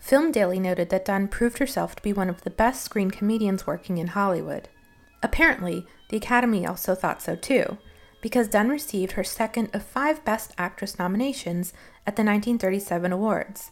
Film 0.00 0.32
Daily 0.32 0.58
noted 0.58 0.88
that 0.90 1.04
Dunne 1.04 1.28
proved 1.28 1.58
herself 1.58 1.94
to 1.94 2.02
be 2.02 2.12
one 2.12 2.30
of 2.30 2.42
the 2.42 2.50
best 2.50 2.82
screen 2.82 3.10
comedians 3.10 3.66
working 3.66 3.98
in 3.98 4.08
Hollywood. 4.08 4.68
Apparently, 5.22 5.86
the 6.08 6.16
Academy 6.16 6.66
also 6.66 6.94
thought 6.94 7.22
so 7.22 7.36
too, 7.36 7.76
because 8.22 8.48
Dunne 8.48 8.70
received 8.70 9.12
her 9.12 9.24
second 9.24 9.68
of 9.72 9.82
five 9.82 10.24
Best 10.24 10.52
Actress 10.58 10.98
nominations 10.98 11.72
at 12.06 12.16
the 12.16 12.22
1937 12.22 13.12
awards. 13.12 13.70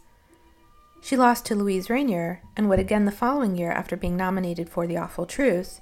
She 1.01 1.17
lost 1.17 1.47
to 1.47 1.55
Luise 1.55 1.89
Rainer 1.89 2.43
and 2.57 2.69
would 2.69 2.79
again 2.79 3.05
the 3.05 3.13
following 3.13 3.57
year 3.57 3.73
after 3.73 3.97
being 3.97 4.17
nominated 4.17 4.69
for 4.69 4.87
The 4.87 4.97
Awful 4.97 5.27
Truth, 5.27 5.81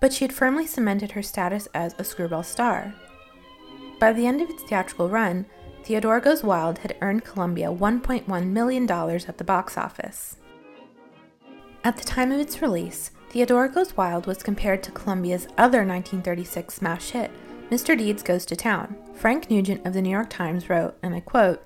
but 0.00 0.12
she 0.12 0.24
had 0.24 0.32
firmly 0.32 0.66
cemented 0.66 1.12
her 1.12 1.22
status 1.22 1.66
as 1.74 1.94
a 1.98 2.04
screwball 2.04 2.42
star. 2.42 2.94
By 3.98 4.12
the 4.12 4.26
end 4.26 4.40
of 4.40 4.50
its 4.50 4.62
theatrical 4.62 5.08
run, 5.08 5.46
Theodora 5.84 6.18
Goes 6.22 6.42
Wild 6.42 6.78
had 6.78 6.96
earned 7.02 7.24
Columbia 7.24 7.66
$1.1 7.66 8.46
million 8.46 8.90
at 8.90 9.36
the 9.36 9.44
box 9.44 9.76
office. 9.76 10.36
At 11.84 11.98
the 11.98 12.04
time 12.04 12.32
of 12.32 12.40
its 12.40 12.62
release, 12.62 13.10
Theodora 13.28 13.68
Goes 13.68 13.94
Wild 13.94 14.26
was 14.26 14.42
compared 14.42 14.82
to 14.84 14.90
Columbia's 14.90 15.46
other 15.58 15.84
1936 15.84 16.72
smash 16.74 17.10
hit, 17.10 17.30
Mr. 17.70 17.98
Deeds 17.98 18.22
Goes 18.22 18.46
to 18.46 18.56
Town. 18.56 18.96
Frank 19.12 19.50
Nugent 19.50 19.84
of 19.86 19.92
the 19.92 20.00
New 20.00 20.08
York 20.08 20.30
Times 20.30 20.70
wrote, 20.70 20.96
and 21.02 21.14
I 21.14 21.20
quote, 21.20 21.62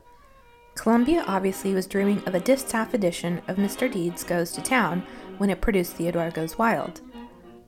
Columbia 0.75 1.23
obviously 1.29 1.73
was 1.73 1.87
dreaming 1.87 2.21
of 2.25 2.35
a 2.35 2.41
distaff 2.41 2.95
edition 2.95 3.41
of 3.47 3.57
Mr. 3.57 3.91
Deeds 3.91 4.25
Goes 4.25 4.51
to 4.53 4.61
Town 4.61 5.07
when 5.39 5.49
it 5.49 5.61
produced 5.61 5.93
Theodora 5.93 6.33
Goes 6.33 6.59
Wild. 6.59 7.03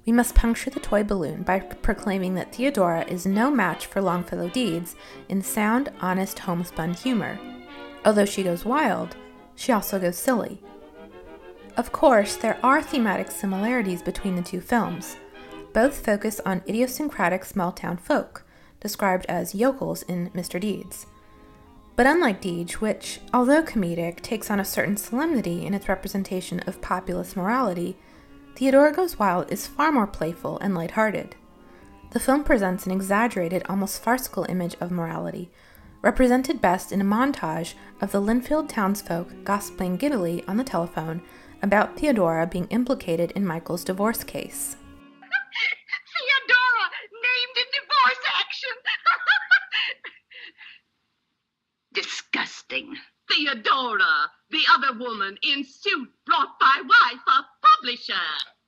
We 0.06 0.12
must 0.12 0.34
puncture 0.34 0.70
the 0.70 0.80
toy 0.80 1.04
balloon 1.04 1.42
by 1.42 1.60
proclaiming 1.60 2.34
that 2.34 2.54
Theodora 2.54 3.04
is 3.06 3.26
no 3.26 3.50
match 3.50 3.86
for 3.86 4.00
Longfellow 4.00 4.48
Deeds 4.48 4.96
in 5.28 5.42
sound, 5.42 5.90
honest, 6.00 6.38
homespun 6.40 6.94
humor. 6.94 7.38
Although 8.04 8.24
she 8.24 8.42
goes 8.42 8.64
wild, 8.64 9.16
she 9.54 9.72
also 9.72 9.98
goes 9.98 10.16
silly. 10.16 10.62
Of 11.76 11.92
course, 11.92 12.36
there 12.36 12.58
are 12.62 12.82
thematic 12.82 13.30
similarities 13.30 14.02
between 14.02 14.36
the 14.36 14.42
two 14.42 14.60
films. 14.60 15.16
Both 15.72 16.04
focus 16.04 16.40
on 16.44 16.62
idiosyncratic 16.68 17.44
small 17.44 17.70
town 17.70 17.96
folk, 17.98 18.44
described 18.80 19.26
as 19.28 19.54
yokels 19.54 20.02
in 20.02 20.30
Mr. 20.30 20.58
Deeds. 20.58 21.06
But 21.94 22.06
unlike 22.06 22.40
Deeds, 22.40 22.80
which, 22.80 23.20
although 23.32 23.62
comedic, 23.62 24.20
takes 24.22 24.50
on 24.50 24.58
a 24.58 24.64
certain 24.64 24.96
solemnity 24.96 25.66
in 25.66 25.74
its 25.74 25.88
representation 25.88 26.60
of 26.60 26.80
populist 26.80 27.36
morality, 27.36 27.98
Theodora 28.56 28.92
Goes 28.92 29.18
Wild 29.18 29.50
is 29.50 29.66
far 29.66 29.90
more 29.90 30.06
playful 30.06 30.58
and 30.58 30.74
lighthearted. 30.74 31.36
The 32.12 32.20
film 32.20 32.44
presents 32.44 32.86
an 32.86 32.92
exaggerated, 32.92 33.62
almost 33.68 34.02
farcical 34.02 34.44
image 34.48 34.76
of 34.80 34.90
morality, 34.90 35.50
represented 36.02 36.60
best 36.60 36.92
in 36.92 37.00
a 37.00 37.04
montage 37.04 37.74
of 38.00 38.12
the 38.12 38.20
Linfield 38.20 38.68
townsfolk 38.68 39.44
gossiping 39.44 39.96
giddily 39.96 40.44
on 40.48 40.56
the 40.56 40.64
telephone 40.64 41.22
about 41.62 41.96
Theodora 41.96 42.46
being 42.46 42.66
implicated 42.66 43.30
in 43.32 43.46
Michael's 43.46 43.84
divorce 43.84 44.24
case. 44.24 44.76
Theodora 46.16 46.86
named 47.12 47.56
in 47.56 47.68
divorce 47.80 48.24
action. 48.40 48.76
Disgusting. 51.94 52.96
Theodora, 53.30 54.30
the 54.50 54.62
other 54.72 54.98
woman 54.98 55.38
in 55.42 55.64
suit 55.64 56.08
brought 56.26 56.58
by 56.58 56.82
wife 56.82 57.22
of 57.26 57.44
publisher. 57.62 58.12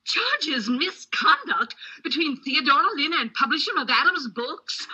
Charges 0.05 0.69
misconduct 0.69 1.75
between 2.03 2.41
Theodora 2.41 2.89
Lynn 2.95 3.13
and 3.13 3.33
publisher 3.33 3.71
of 3.77 3.89
Adams 3.89 4.27
Books. 4.29 4.87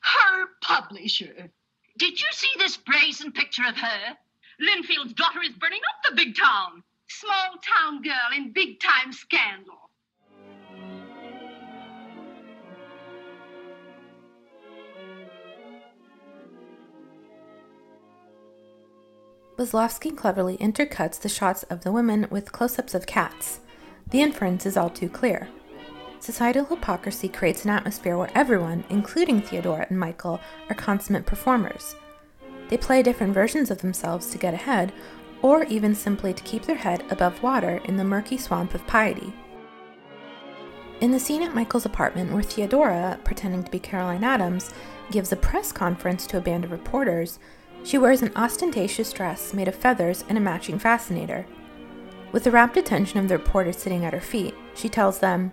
Her 0.00 0.46
publisher. 0.60 1.50
Did 1.98 2.20
you 2.20 2.28
see 2.32 2.50
this 2.58 2.76
brazen 2.76 3.32
picture 3.32 3.66
of 3.66 3.76
her? 3.76 4.16
Linfield's 4.60 5.14
daughter 5.14 5.42
is 5.42 5.50
burning 5.50 5.80
up 5.90 6.10
the 6.10 6.16
big 6.16 6.36
town. 6.36 6.82
Small 7.08 7.58
town 7.62 8.02
girl 8.02 8.36
in 8.36 8.52
big 8.52 8.80
time 8.80 9.12
scandal. 9.12 9.85
Boleslawski 19.56 20.14
cleverly 20.14 20.58
intercuts 20.58 21.18
the 21.18 21.30
shots 21.30 21.62
of 21.64 21.82
the 21.82 21.92
women 21.92 22.26
with 22.30 22.52
close 22.52 22.78
ups 22.78 22.94
of 22.94 23.06
cats, 23.06 23.60
the 24.10 24.20
inference 24.20 24.66
is 24.66 24.76
all 24.76 24.90
too 24.90 25.08
clear. 25.08 25.48
Societal 26.20 26.64
hypocrisy 26.66 27.28
creates 27.28 27.64
an 27.64 27.70
atmosphere 27.70 28.16
where 28.16 28.30
everyone, 28.34 28.84
including 28.88 29.40
Theodora 29.40 29.86
and 29.88 29.98
Michael, 29.98 30.40
are 30.68 30.74
consummate 30.74 31.26
performers. 31.26 31.96
They 32.68 32.76
play 32.76 33.02
different 33.02 33.34
versions 33.34 33.70
of 33.70 33.78
themselves 33.78 34.28
to 34.30 34.38
get 34.38 34.54
ahead, 34.54 34.92
or 35.42 35.64
even 35.64 35.94
simply 35.94 36.32
to 36.34 36.42
keep 36.42 36.64
their 36.64 36.76
head 36.76 37.04
above 37.10 37.42
water 37.42 37.80
in 37.84 37.96
the 37.96 38.04
murky 38.04 38.36
swamp 38.36 38.74
of 38.74 38.86
piety. 38.86 39.32
In 41.00 41.10
the 41.10 41.20
scene 41.20 41.42
at 41.42 41.54
Michael's 41.54 41.84
apartment, 41.84 42.32
where 42.32 42.42
Theodora, 42.42 43.18
pretending 43.24 43.62
to 43.64 43.70
be 43.70 43.78
Caroline 43.78 44.24
Adams, 44.24 44.72
gives 45.10 45.32
a 45.32 45.36
press 45.36 45.72
conference 45.72 46.26
to 46.26 46.38
a 46.38 46.40
band 46.40 46.64
of 46.64 46.72
reporters, 46.72 47.38
she 47.86 47.98
wears 47.98 48.20
an 48.20 48.32
ostentatious 48.34 49.12
dress 49.12 49.54
made 49.54 49.68
of 49.68 49.74
feathers 49.74 50.24
and 50.28 50.36
a 50.36 50.40
matching 50.40 50.76
fascinator. 50.76 51.46
With 52.32 52.42
the 52.42 52.50
rapt 52.50 52.76
attention 52.76 53.20
of 53.20 53.28
the 53.28 53.38
reporters 53.38 53.76
sitting 53.76 54.04
at 54.04 54.12
her 54.12 54.20
feet, 54.20 54.56
she 54.74 54.88
tells 54.88 55.20
them, 55.20 55.52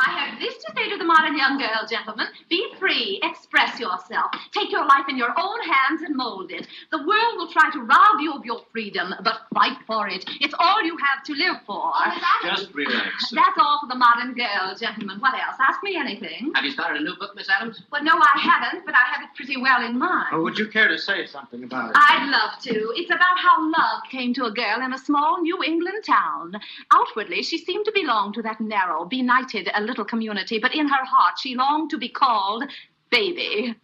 I 0.00 0.10
have 0.18 0.40
this 0.40 0.54
to 0.64 0.72
say 0.74 0.88
to 0.88 0.96
the 0.96 1.04
modern 1.04 1.36
young 1.36 1.58
girl, 1.58 1.86
gentlemen. 1.88 2.26
Be 2.48 2.72
free. 2.78 3.20
Express 3.22 3.78
yourself. 3.78 4.30
Take 4.52 4.72
your 4.72 4.86
life 4.86 5.06
in 5.08 5.16
your 5.18 5.34
own 5.38 5.60
hands 5.62 6.02
and 6.02 6.16
mold 6.16 6.50
it. 6.50 6.66
The 6.90 6.98
world 6.98 7.34
will 7.36 7.50
try 7.52 7.70
to 7.72 7.80
rob 7.80 8.20
you 8.20 8.32
of 8.32 8.44
your 8.44 8.62
freedom, 8.72 9.14
but 9.22 9.42
fight 9.54 9.76
for 9.86 10.08
it. 10.08 10.24
It's 10.40 10.54
all 10.58 10.82
you 10.82 10.96
have 10.96 11.22
to 11.24 11.34
live 11.34 11.56
for. 11.66 11.92
Oh, 11.94 12.18
Just 12.44 12.72
relax. 12.74 13.30
That's 13.30 13.58
all 13.58 13.80
for 13.82 13.88
the 13.88 13.94
modern 13.98 14.34
girl, 14.34 14.74
gentlemen. 14.78 15.20
What 15.20 15.34
else? 15.34 15.56
Ask 15.60 15.82
me 15.82 15.96
anything. 15.96 16.52
Have 16.54 16.64
you 16.64 16.70
started 16.70 17.02
a 17.02 17.04
new 17.04 17.16
book, 17.16 17.36
Miss 17.36 17.48
Adams? 17.50 17.82
Well, 17.92 18.02
no, 18.02 18.12
I 18.14 18.38
haven't, 18.40 18.86
but 18.86 18.94
I 18.94 19.04
have 19.12 19.22
it 19.22 19.28
pretty 19.36 19.60
well 19.60 19.84
in 19.84 19.98
mind. 19.98 20.28
Or 20.32 20.40
would 20.42 20.58
you 20.58 20.68
care 20.68 20.88
to 20.88 20.98
say 20.98 21.26
something 21.26 21.64
about 21.64 21.90
it? 21.90 21.96
I'd 21.96 22.28
love 22.30 22.60
to. 22.62 22.92
It's 22.96 23.10
about 23.10 23.36
how 23.36 23.70
love 23.70 24.02
came 24.10 24.32
to 24.34 24.44
a 24.46 24.50
girl 24.50 24.80
in 24.82 24.92
a 24.94 24.98
small 24.98 25.42
New 25.42 25.62
England 25.62 26.04
town. 26.04 26.54
Outwardly, 26.92 27.42
she 27.42 27.58
seemed 27.58 27.84
to 27.84 27.92
belong 27.94 28.32
to 28.32 28.42
that 28.42 28.60
narrow, 28.60 29.04
benighted 29.04 29.68
a 29.74 29.89
little 29.90 30.04
community, 30.04 30.58
but 30.58 30.74
in 30.74 30.88
her 30.88 31.04
heart, 31.04 31.38
she 31.38 31.54
longed 31.54 31.90
to 31.90 31.98
be 31.98 32.08
called 32.08 32.64
baby. 33.10 33.74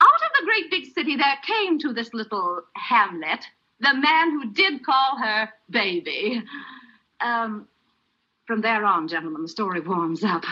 Out 0.00 0.22
of 0.26 0.30
the 0.38 0.44
great 0.44 0.70
big 0.70 0.92
city, 0.92 1.16
there 1.16 1.38
came 1.46 1.78
to 1.78 1.92
this 1.92 2.12
little 2.12 2.62
hamlet 2.74 3.46
the 3.80 3.94
man 3.94 4.30
who 4.30 4.50
did 4.52 4.84
call 4.84 5.18
her 5.18 5.50
baby. 5.70 6.42
Um, 7.20 7.68
from 8.46 8.60
there 8.60 8.84
on, 8.84 9.08
gentlemen, 9.08 9.42
the 9.42 9.48
story 9.48 9.80
warms 9.80 10.24
up. 10.24 10.44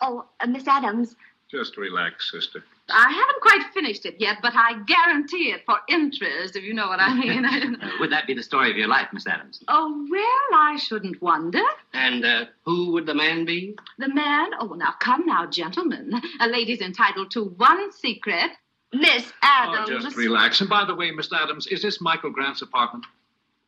Oh, 0.00 0.26
uh, 0.40 0.46
Miss 0.46 0.66
Adams, 0.66 1.16
Just 1.50 1.76
relax, 1.76 2.30
sister. 2.30 2.64
I 2.88 3.10
haven't 3.10 3.40
quite 3.42 3.72
finished 3.74 4.06
it 4.06 4.16
yet, 4.20 4.38
but 4.42 4.52
I 4.54 4.80
guarantee 4.84 5.50
it 5.50 5.62
for 5.66 5.78
interest, 5.88 6.54
if 6.54 6.62
you 6.62 6.72
know 6.72 6.86
what 6.86 7.00
I 7.00 7.14
mean. 7.18 7.44
Uh, 7.44 7.90
would 7.98 8.12
that 8.12 8.26
be 8.28 8.34
the 8.34 8.42
story 8.42 8.70
of 8.70 8.76
your 8.76 8.86
life, 8.88 9.08
Miss 9.12 9.26
Adams? 9.26 9.62
oh, 9.68 10.06
well, 10.10 10.60
I 10.60 10.76
shouldn't 10.76 11.20
wonder. 11.20 11.62
And 11.94 12.24
uh, 12.24 12.44
who 12.64 12.92
would 12.92 13.06
the 13.06 13.14
man 13.14 13.44
be? 13.44 13.76
The 13.98 14.08
man, 14.08 14.50
oh, 14.60 14.74
now 14.74 14.94
come 15.00 15.26
now, 15.26 15.46
gentlemen. 15.46 16.12
A 16.40 16.46
lady's 16.46 16.80
entitled 16.80 17.30
to 17.32 17.44
one 17.56 17.90
secret. 17.92 18.52
Miss 18.92 19.32
Adams. 19.42 19.88
Oh, 19.90 19.98
just 20.00 20.16
relax. 20.16 20.60
And 20.60 20.70
by 20.70 20.84
the 20.84 20.94
way, 20.94 21.10
Miss 21.10 21.32
Adams, 21.32 21.66
is 21.66 21.82
this 21.82 22.00
Michael 22.00 22.30
Grant's 22.30 22.62
apartment? 22.62 23.04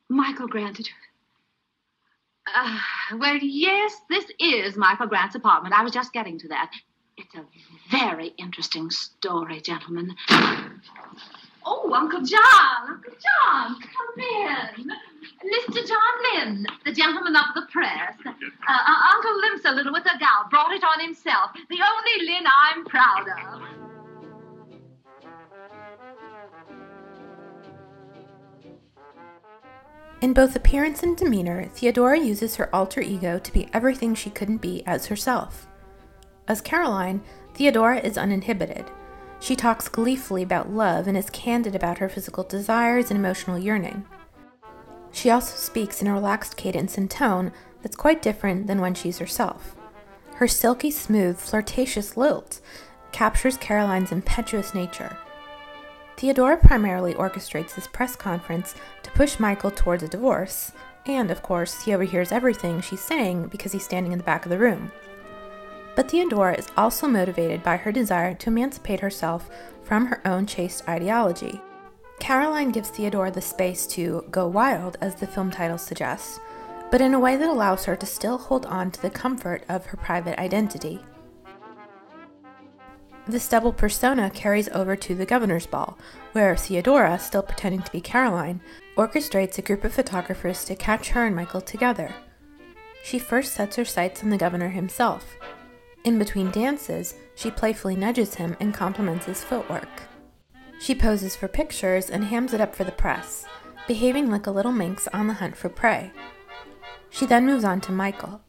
Michael 0.08 0.46
Grant. 0.46 0.76
did 0.76 0.88
Uh, 2.54 2.78
well, 3.18 3.36
yes, 3.42 3.96
this 4.08 4.24
is 4.38 4.76
Michael 4.76 5.06
Grant's 5.08 5.34
apartment. 5.34 5.74
I 5.74 5.82
was 5.82 5.92
just 5.92 6.12
getting 6.12 6.38
to 6.38 6.48
that. 6.48 6.70
It's 7.18 7.34
a 7.34 7.44
very 7.90 8.28
interesting 8.38 8.90
story, 8.90 9.60
gentlemen. 9.60 10.14
Oh, 11.66 11.92
Uncle 11.92 12.22
John, 12.22 12.88
Uncle 12.88 13.12
John, 13.12 13.76
come 13.80 14.20
in. 14.20 14.88
Mr. 15.44 15.86
John 15.86 16.14
Lynn, 16.32 16.66
the 16.84 16.92
gentleman 16.92 17.34
of 17.34 17.54
the 17.56 17.62
press. 17.72 18.14
Uh, 18.24 18.30
uh, 18.68 19.14
Uncle 19.14 19.36
limps 19.40 19.64
a 19.64 19.72
little 19.72 19.92
with 19.92 20.06
a 20.06 20.16
gout, 20.20 20.48
brought 20.48 20.72
it 20.72 20.84
on 20.84 21.00
himself. 21.00 21.50
The 21.68 21.80
only 21.82 22.32
Lynn 22.32 22.44
I'm 22.46 22.84
proud 22.84 23.26
of. 23.28 23.62
In 30.20 30.32
both 30.32 30.54
appearance 30.54 31.02
and 31.02 31.16
demeanor, 31.16 31.64
Theodora 31.66 32.20
uses 32.20 32.54
her 32.56 32.72
alter 32.74 33.00
ego 33.00 33.40
to 33.40 33.52
be 33.52 33.68
everything 33.72 34.14
she 34.14 34.30
couldn't 34.30 34.58
be 34.58 34.84
as 34.86 35.06
herself. 35.06 35.66
As 36.48 36.62
Caroline, 36.62 37.20
Theodora 37.52 37.98
is 37.98 38.16
uninhibited. 38.16 38.86
She 39.38 39.54
talks 39.54 39.86
gleefully 39.88 40.42
about 40.42 40.72
love 40.72 41.06
and 41.06 41.16
is 41.16 41.28
candid 41.30 41.76
about 41.76 41.98
her 41.98 42.08
physical 42.08 42.42
desires 42.42 43.10
and 43.10 43.18
emotional 43.18 43.58
yearning. 43.58 44.06
She 45.12 45.30
also 45.30 45.54
speaks 45.56 46.00
in 46.00 46.08
a 46.08 46.12
relaxed 46.14 46.56
cadence 46.56 46.96
and 46.96 47.10
tone 47.10 47.52
that's 47.82 47.96
quite 47.96 48.22
different 48.22 48.66
than 48.66 48.80
when 48.80 48.94
she's 48.94 49.18
herself. 49.18 49.76
Her 50.36 50.48
silky 50.48 50.90
smooth, 50.90 51.38
flirtatious 51.38 52.16
lilt 52.16 52.60
captures 53.12 53.56
Caroline's 53.58 54.12
impetuous 54.12 54.74
nature. 54.74 55.18
Theodora 56.16 56.56
primarily 56.56 57.14
orchestrates 57.14 57.74
this 57.74 57.86
press 57.86 58.16
conference 58.16 58.74
to 59.02 59.10
push 59.12 59.38
Michael 59.38 59.70
towards 59.70 60.02
a 60.02 60.08
divorce, 60.08 60.72
and 61.06 61.30
of 61.30 61.42
course, 61.42 61.82
he 61.82 61.94
overhears 61.94 62.32
everything 62.32 62.80
she's 62.80 63.00
saying 63.00 63.48
because 63.48 63.72
he's 63.72 63.84
standing 63.84 64.12
in 64.12 64.18
the 64.18 64.24
back 64.24 64.44
of 64.44 64.50
the 64.50 64.58
room. 64.58 64.90
But 65.98 66.12
Theodora 66.12 66.54
is 66.54 66.68
also 66.76 67.08
motivated 67.08 67.64
by 67.64 67.76
her 67.76 67.90
desire 67.90 68.32
to 68.32 68.50
emancipate 68.50 69.00
herself 69.00 69.50
from 69.82 70.06
her 70.06 70.24
own 70.24 70.46
chaste 70.46 70.88
ideology. 70.88 71.60
Caroline 72.20 72.70
gives 72.70 72.90
Theodora 72.90 73.32
the 73.32 73.40
space 73.40 73.84
to 73.88 74.24
go 74.30 74.46
wild, 74.46 74.96
as 75.00 75.16
the 75.16 75.26
film 75.26 75.50
title 75.50 75.76
suggests, 75.76 76.38
but 76.92 77.00
in 77.00 77.14
a 77.14 77.18
way 77.18 77.36
that 77.36 77.48
allows 77.48 77.84
her 77.86 77.96
to 77.96 78.06
still 78.06 78.38
hold 78.38 78.64
on 78.66 78.92
to 78.92 79.02
the 79.02 79.10
comfort 79.10 79.64
of 79.68 79.86
her 79.86 79.96
private 79.96 80.38
identity. 80.38 81.00
This 83.26 83.48
double 83.48 83.72
persona 83.72 84.30
carries 84.30 84.68
over 84.68 84.94
to 84.94 85.16
the 85.16 85.26
governor's 85.26 85.66
ball, 85.66 85.98
where 86.30 86.56
Theodora, 86.56 87.18
still 87.18 87.42
pretending 87.42 87.82
to 87.82 87.90
be 87.90 88.00
Caroline, 88.00 88.60
orchestrates 88.96 89.58
a 89.58 89.62
group 89.62 89.82
of 89.82 89.94
photographers 89.94 90.64
to 90.66 90.76
catch 90.76 91.08
her 91.08 91.26
and 91.26 91.34
Michael 91.34 91.60
together. 91.60 92.14
She 93.02 93.18
first 93.18 93.52
sets 93.52 93.74
her 93.74 93.84
sights 93.84 94.22
on 94.22 94.30
the 94.30 94.38
governor 94.38 94.68
himself. 94.68 95.36
In 96.04 96.18
between 96.18 96.50
dances, 96.50 97.14
she 97.34 97.50
playfully 97.50 97.96
nudges 97.96 98.34
him 98.34 98.56
and 98.60 98.72
compliments 98.72 99.26
his 99.26 99.44
footwork. 99.44 100.02
She 100.80 100.94
poses 100.94 101.34
for 101.34 101.48
pictures 101.48 102.08
and 102.08 102.24
hams 102.24 102.54
it 102.54 102.60
up 102.60 102.74
for 102.74 102.84
the 102.84 102.92
press, 102.92 103.46
behaving 103.86 104.30
like 104.30 104.46
a 104.46 104.52
little 104.52 104.72
minx 104.72 105.08
on 105.12 105.26
the 105.26 105.34
hunt 105.34 105.56
for 105.56 105.68
prey. 105.68 106.12
She 107.10 107.26
then 107.26 107.46
moves 107.46 107.64
on 107.64 107.80
to 107.82 107.92
Michael. 107.92 108.40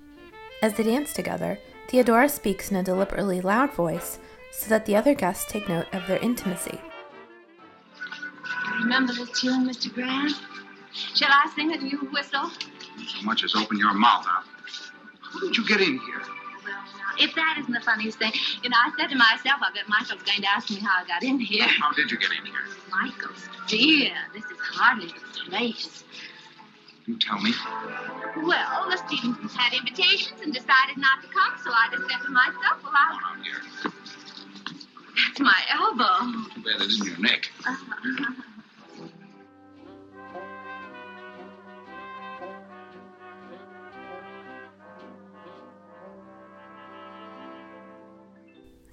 As 0.61 0.73
they 0.73 0.83
dance 0.83 1.13
together, 1.13 1.57
Theodora 1.87 2.29
speaks 2.29 2.69
in 2.69 2.77
a 2.77 2.83
deliberately 2.83 3.41
loud 3.41 3.73
voice 3.73 4.19
so 4.51 4.69
that 4.69 4.85
the 4.85 4.95
other 4.95 5.15
guests 5.15 5.51
take 5.51 5.67
note 5.67 5.87
of 5.93 6.05
their 6.07 6.19
intimacy. 6.19 6.79
Remember 8.81 9.13
this 9.13 9.39
tune, 9.39 9.67
Mr. 9.67 9.93
Grant? 9.93 10.33
Shall 10.93 11.29
I 11.31 11.51
sing 11.55 11.71
it 11.71 11.81
and 11.81 11.91
you 11.91 11.99
whistle? 12.11 12.49
So 13.07 13.21
much 13.23 13.43
as 13.43 13.55
open 13.55 13.77
your 13.77 13.93
mouth 13.93 14.25
out. 14.27 14.43
How 15.21 15.39
did 15.39 15.57
you 15.57 15.67
get 15.67 15.81
in 15.81 15.99
here? 15.99 16.21
If 17.19 17.35
that 17.35 17.57
isn't 17.59 17.73
the 17.73 17.81
funniest 17.81 18.17
thing, 18.17 18.31
you 18.63 18.69
know, 18.69 18.77
I 18.77 18.91
said 18.97 19.09
to 19.09 19.15
myself, 19.15 19.59
I 19.61 19.71
bet 19.73 19.87
Michael's 19.87 20.23
going 20.23 20.41
to 20.41 20.49
ask 20.49 20.69
me 20.69 20.79
how 20.79 21.03
I 21.03 21.07
got 21.07 21.23
in 21.23 21.39
here. 21.39 21.67
How 21.67 21.91
did 21.93 22.09
you 22.11 22.17
get 22.17 22.31
in 22.31 22.45
here? 22.45 22.63
Michael, 22.89 23.35
dear, 23.67 24.13
this 24.33 24.43
is 24.45 24.57
hardly 24.59 25.07
the 25.07 25.49
place. 25.49 26.03
You 27.05 27.17
tell 27.19 27.39
me. 27.39 27.51
Well, 28.37 28.89
the 28.89 28.97
Stevensons 28.97 29.53
had 29.55 29.73
invitations 29.73 30.41
and 30.41 30.53
decided 30.53 30.97
not 30.97 31.21
to 31.23 31.27
come, 31.27 31.53
so 31.63 31.71
I 31.71 31.89
just 31.91 32.09
said 32.09 32.21
to 32.23 32.31
myself, 32.31 32.83
well, 32.83 32.93
I'll... 32.95 33.31
on 33.33 33.43
here. 33.43 33.61
That's 35.27 35.39
my 35.39 35.61
elbow. 35.71 36.49
Too 36.53 36.63
bad 36.63 36.81
it 36.81 36.87
isn't 36.87 37.07
your 37.07 37.19
neck. 37.19 37.49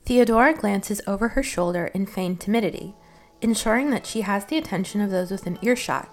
Theodora 0.07 0.55
glances 0.55 1.01
over 1.09 1.29
her 1.29 1.43
shoulder 1.43 1.87
in 1.87 2.07
feigned 2.07 2.41
timidity, 2.41 2.95
ensuring 3.43 3.91
that 3.91 4.07
she 4.07 4.21
has 4.21 4.45
the 4.45 4.57
attention 4.57 5.01
of 5.01 5.11
those 5.11 5.33
within 5.33 5.59
earshot. 5.63 6.09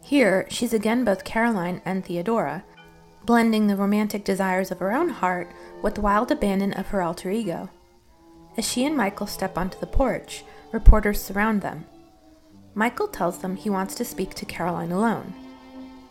Here, 0.00 0.46
she's 0.48 0.72
again 0.72 1.04
both 1.04 1.24
Caroline 1.24 1.82
and 1.84 2.04
Theodora, 2.04 2.64
blending 3.24 3.66
the 3.66 3.76
romantic 3.76 4.24
desires 4.24 4.70
of 4.70 4.78
her 4.78 4.92
own 4.92 5.08
heart 5.08 5.50
with 5.82 5.96
the 5.96 6.00
wild 6.00 6.30
abandon 6.30 6.72
of 6.74 6.86
her 6.86 7.02
alter 7.02 7.28
ego. 7.28 7.68
As 8.56 8.70
she 8.70 8.86
and 8.86 8.96
Michael 8.96 9.26
step 9.26 9.58
onto 9.58 9.80
the 9.80 9.86
porch, 9.86 10.44
reporters 10.70 11.20
surround 11.20 11.60
them. 11.60 11.86
Michael 12.74 13.08
tells 13.08 13.38
them 13.38 13.56
he 13.56 13.68
wants 13.68 13.96
to 13.96 14.04
speak 14.04 14.34
to 14.34 14.46
Caroline 14.46 14.92
alone. 14.92 15.34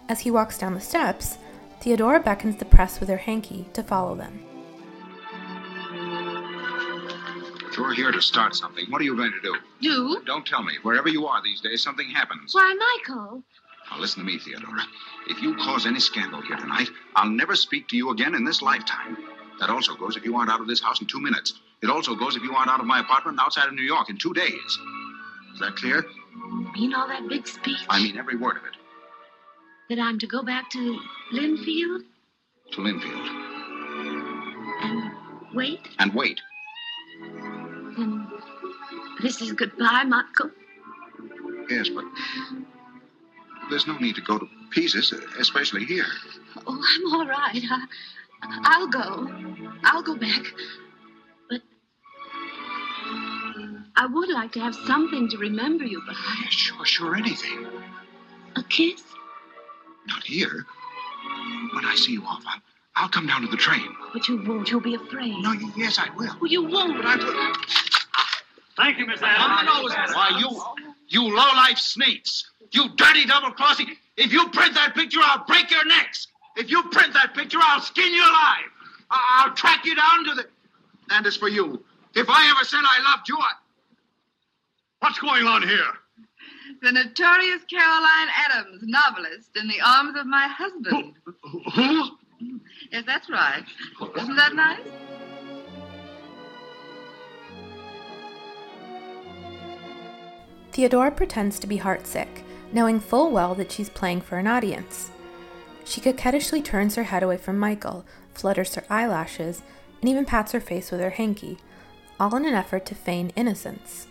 As 0.10 0.20
he 0.20 0.32
walks 0.32 0.58
down 0.58 0.74
the 0.74 0.82
steps, 0.82 1.38
Theodora 1.80 2.20
beckons 2.20 2.58
the 2.58 2.66
press 2.66 3.00
with 3.00 3.08
her 3.08 3.18
hanky 3.18 3.66
to 3.72 3.82
follow 3.82 4.14
them. 4.14 4.44
You're 7.78 7.94
here 7.94 8.12
to 8.12 8.22
start 8.22 8.56
something. 8.56 8.86
What 8.90 9.02
are 9.02 9.04
you 9.04 9.16
going 9.16 9.32
to 9.32 9.42
do? 9.42 9.56
Do? 9.82 10.22
Don't 10.26 10.46
tell 10.46 10.64
me. 10.64 10.74
Wherever 10.82 11.08
you 11.10 11.28
are 11.28 11.42
these 11.44 11.62
days, 11.62 11.84
something 11.84 12.10
happens. 12.10 12.54
Why, 12.54 12.74
Michael. 13.06 13.44
Now, 13.92 14.00
listen 14.00 14.20
to 14.22 14.26
me, 14.26 14.40
Theodora. 14.40 14.82
If 15.30 15.42
you 15.42 15.56
cause 15.58 15.86
any 15.86 16.00
scandal 16.00 16.42
here 16.42 16.58
tonight, 16.58 16.90
I'll 17.16 17.30
never 17.30 17.56
speak 17.56 17.88
to 17.90 17.96
you 17.98 18.10
again 18.10 18.34
in 18.36 18.44
this 18.44 18.62
lifetime. 18.62 19.16
That 19.60 19.70
also 19.70 19.96
goes 19.96 20.18
if 20.18 20.26
you 20.26 20.36
aren't 20.36 20.50
out 20.50 20.60
of 20.60 20.68
this 20.68 20.82
house 20.82 21.00
in 21.02 21.08
two 21.08 21.22
minutes. 21.22 21.54
It 21.84 21.90
also 21.90 22.16
goes 22.16 22.36
if 22.36 22.42
you 22.44 22.54
aren't 22.54 22.70
out 22.70 22.80
of 22.80 22.86
my 22.88 23.00
apartment 23.00 23.40
outside 23.40 23.68
of 23.68 23.74
New 23.74 23.84
York 23.84 24.10
in 24.10 24.18
two 24.18 24.34
days. 24.34 24.80
Is 25.54 25.60
that 25.60 25.76
clear? 25.76 26.04
Mean 26.76 26.94
all 26.96 27.08
that 27.08 27.28
big 27.30 27.48
speech? 27.48 27.78
I 27.90 28.02
mean 28.02 28.18
every 28.18 28.36
word 28.36 28.58
of 28.58 28.64
it. 28.66 28.76
That 29.90 30.02
I'm 30.02 30.20
to 30.20 30.28
go 30.28 30.44
back 30.44 30.70
to 30.72 31.00
Linfield 31.34 32.02
To 32.74 32.82
Linfield. 32.82 33.28
and 34.84 35.12
wait? 35.56 35.80
And 36.00 36.14
wait. 36.14 36.42
This 39.22 39.42
is 39.42 39.52
goodbye, 39.54 40.04
Michael? 40.04 40.52
Yes, 41.70 41.90
but 41.90 42.06
there's 43.70 43.88
no 43.88 43.98
need 43.98 44.16
to 44.16 44.22
go 44.22 44.38
to 44.38 44.48
pieces, 44.72 45.12
especially 45.40 45.86
here. 45.86 46.06
Oh, 46.66 46.82
I'm 46.96 47.14
all 47.14 47.28
right. 47.28 47.64
I, 48.42 48.60
I'll 48.64 48.88
go. 48.88 49.28
I'll 49.84 50.04
go 50.04 50.16
back. 50.16 50.44
But 51.50 51.62
I 53.96 54.06
would 54.06 54.30
like 54.30 54.52
to 54.54 54.60
have 54.60 54.76
something 54.76 55.30
to 55.30 55.38
remember 55.38 55.84
you 55.84 56.02
by. 56.08 56.14
Yeah, 56.14 56.50
sure, 56.50 56.86
sure, 56.86 57.16
anything. 57.16 57.68
A 58.56 58.64
kiss? 58.64 59.02
Not 60.08 60.24
here. 60.24 60.66
When 61.74 61.86
I 61.86 61.96
see 61.96 62.14
you 62.14 62.24
off, 62.24 62.44
I'll, 62.48 62.62
I'll 62.96 63.10
come 63.10 63.28
down 63.28 63.42
to 63.42 63.48
the 63.48 63.58
train. 63.58 63.88
But 64.14 64.28
you 64.28 64.42
won't. 64.44 64.70
You'll 64.72 64.80
be 64.80 64.96
afraid. 64.96 65.36
No, 65.40 65.54
yes, 65.76 66.00
I 66.00 66.10
will. 66.16 66.34
Well, 66.40 66.50
you 66.50 66.64
won't. 66.64 66.96
But 66.98 67.06
I 67.06 67.16
will. 67.18 67.54
Thank 68.78 69.00
you, 69.00 69.08
Miss 69.08 69.20
Adams. 69.24 69.92
Why, 70.14 70.38
you, 70.40 70.50
you 71.08 71.24
low-life 71.24 71.78
sneaks. 71.80 72.50
You 72.72 72.90
dirty 72.96 73.26
double-crossing. 73.26 73.88
If 74.18 74.32
you 74.32 74.48
print 74.50 74.76
that 74.76 74.94
picture, 74.96 75.20
I'll 75.24 75.46
break 75.46 75.72
your 75.72 75.86
necks. 75.86 76.28
If 76.56 76.70
you 76.70 76.84
print 76.84 77.14
that 77.14 77.34
picture, 77.34 77.60
I'll 77.62 77.82
skin 77.82 78.14
you 78.14 78.22
alive. 78.22 78.70
I- 79.10 79.44
I'll 79.46 79.56
track 79.56 79.86
you 79.86 79.96
down 79.96 80.26
to 80.26 80.36
the... 80.36 80.48
And 81.10 81.26
as 81.26 81.36
for 81.36 81.48
you, 81.48 81.84
if 82.16 82.30
I 82.30 82.50
ever 82.52 82.64
said 82.66 82.82
I 82.84 83.12
loved 83.12 83.28
you, 83.30 83.38
I... 83.38 83.52
What's 85.00 85.20
going 85.20 85.46
on 85.46 85.62
here? 85.62 85.88
The 86.82 86.92
notorious 86.92 87.64
Caroline 87.70 88.28
Adams, 88.50 88.84
novelist, 88.84 89.50
in 89.56 89.68
the 89.68 89.80
arms 89.84 90.18
of 90.20 90.28
my 90.28 90.48
husband. 90.48 91.14
Who? 91.76 92.10
Yes, 92.92 93.04
that's 93.06 93.30
right. 93.30 93.64
Isn't 94.20 94.36
that 94.36 94.54
nice? 94.54 94.80
Theodora 100.78 101.10
pretends 101.10 101.58
to 101.58 101.66
be 101.66 101.80
heartsick, 101.80 102.44
knowing 102.72 103.00
full 103.00 103.32
well 103.32 103.56
that 103.56 103.72
she's 103.72 103.90
playing 103.90 104.22
for 104.22 104.38
an 104.38 104.46
audience. 104.46 105.10
She 105.86 106.00
coquettishly 106.00 106.62
turns 106.62 106.94
her 106.94 107.06
head 107.06 107.24
away 107.24 107.38
from 107.38 107.58
Michael, 107.58 108.06
flutters 108.36 108.76
her 108.76 108.84
eyelashes, 108.88 109.64
and 110.00 110.08
even 110.08 110.24
pats 110.24 110.52
her 110.52 110.60
face 110.60 110.92
with 110.92 111.02
her 111.02 111.10
hanky, 111.10 111.58
all 112.20 112.36
in 112.36 112.46
an 112.46 112.54
effort 112.54 112.86
to 112.86 112.94
feign 112.94 113.32
innocence. 113.36 114.06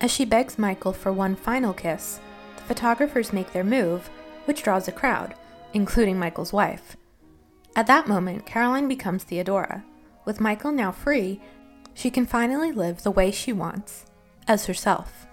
As 0.00 0.10
she 0.10 0.24
begs 0.24 0.58
Michael 0.58 0.92
for 0.92 1.12
one 1.12 1.36
final 1.36 1.72
kiss, 1.72 2.18
the 2.56 2.62
photographers 2.62 3.32
make 3.32 3.52
their 3.52 3.62
move, 3.62 4.10
which 4.46 4.64
draws 4.64 4.88
a 4.88 4.92
crowd, 4.92 5.36
including 5.74 6.18
Michael's 6.18 6.52
wife. 6.52 6.96
At 7.76 7.86
that 7.86 8.08
moment, 8.08 8.46
Caroline 8.46 8.88
becomes 8.88 9.22
Theodora. 9.22 9.84
With 10.24 10.40
Michael 10.40 10.72
now 10.72 10.90
free, 10.90 11.40
she 11.94 12.10
can 12.10 12.26
finally 12.26 12.72
live 12.72 13.04
the 13.04 13.12
way 13.12 13.30
she 13.30 13.52
wants, 13.52 14.06
as 14.48 14.66
herself. 14.66 15.27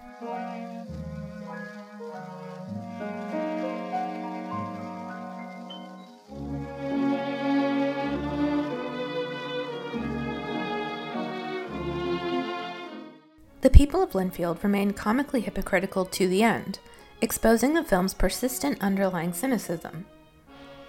The 13.66 13.70
people 13.70 14.00
of 14.00 14.12
Linfield 14.12 14.62
remain 14.62 14.92
comically 14.92 15.40
hypocritical 15.40 16.04
to 16.04 16.28
the 16.28 16.44
end, 16.44 16.78
exposing 17.20 17.74
the 17.74 17.82
film's 17.82 18.14
persistent 18.14 18.80
underlying 18.80 19.32
cynicism. 19.32 20.06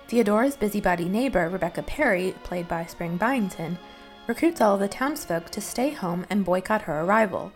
Theodora's 0.07 0.55
busybody 0.55 1.05
neighbor, 1.09 1.49
Rebecca 1.49 1.81
Perry, 1.81 2.35
played 2.43 2.67
by 2.67 2.85
Spring 2.85 3.17
Byington, 3.17 3.79
recruits 4.27 4.61
all 4.61 4.75
of 4.75 4.79
the 4.79 4.87
townsfolk 4.87 5.49
to 5.49 5.59
stay 5.59 5.89
home 5.89 6.27
and 6.29 6.45
boycott 6.45 6.83
her 6.83 7.01
arrival. 7.01 7.51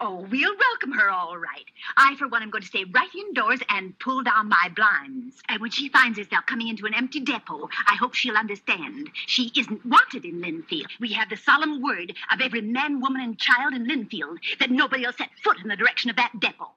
Oh, 0.00 0.26
we'll 0.30 0.56
welcome 0.56 0.92
her 0.92 1.10
all 1.10 1.36
right. 1.36 1.64
I, 1.96 2.14
for 2.16 2.28
one, 2.28 2.42
am 2.42 2.50
going 2.50 2.62
to 2.62 2.68
stay 2.68 2.84
right 2.84 3.08
indoors 3.14 3.60
and 3.68 3.98
pull 3.98 4.22
down 4.22 4.48
my 4.48 4.70
blinds. 4.74 5.36
And 5.48 5.60
when 5.60 5.70
she 5.70 5.88
finds 5.88 6.18
herself 6.18 6.46
coming 6.46 6.68
into 6.68 6.86
an 6.86 6.94
empty 6.94 7.20
depot, 7.20 7.68
I 7.86 7.96
hope 7.96 8.14
she'll 8.14 8.36
understand. 8.36 9.10
She 9.26 9.50
isn't 9.56 9.84
wanted 9.84 10.24
in 10.24 10.40
Linfield. 10.40 10.88
We 11.00 11.12
have 11.12 11.28
the 11.28 11.36
solemn 11.36 11.82
word 11.82 12.14
of 12.32 12.40
every 12.40 12.60
man, 12.60 13.00
woman, 13.00 13.22
and 13.22 13.38
child 13.38 13.74
in 13.74 13.86
Linfield 13.86 14.38
that 14.60 14.70
nobody 14.70 15.06
will 15.06 15.12
set 15.12 15.30
foot 15.42 15.58
in 15.62 15.68
the 15.68 15.76
direction 15.76 16.10
of 16.10 16.16
that 16.16 16.32
depot. 16.38 16.70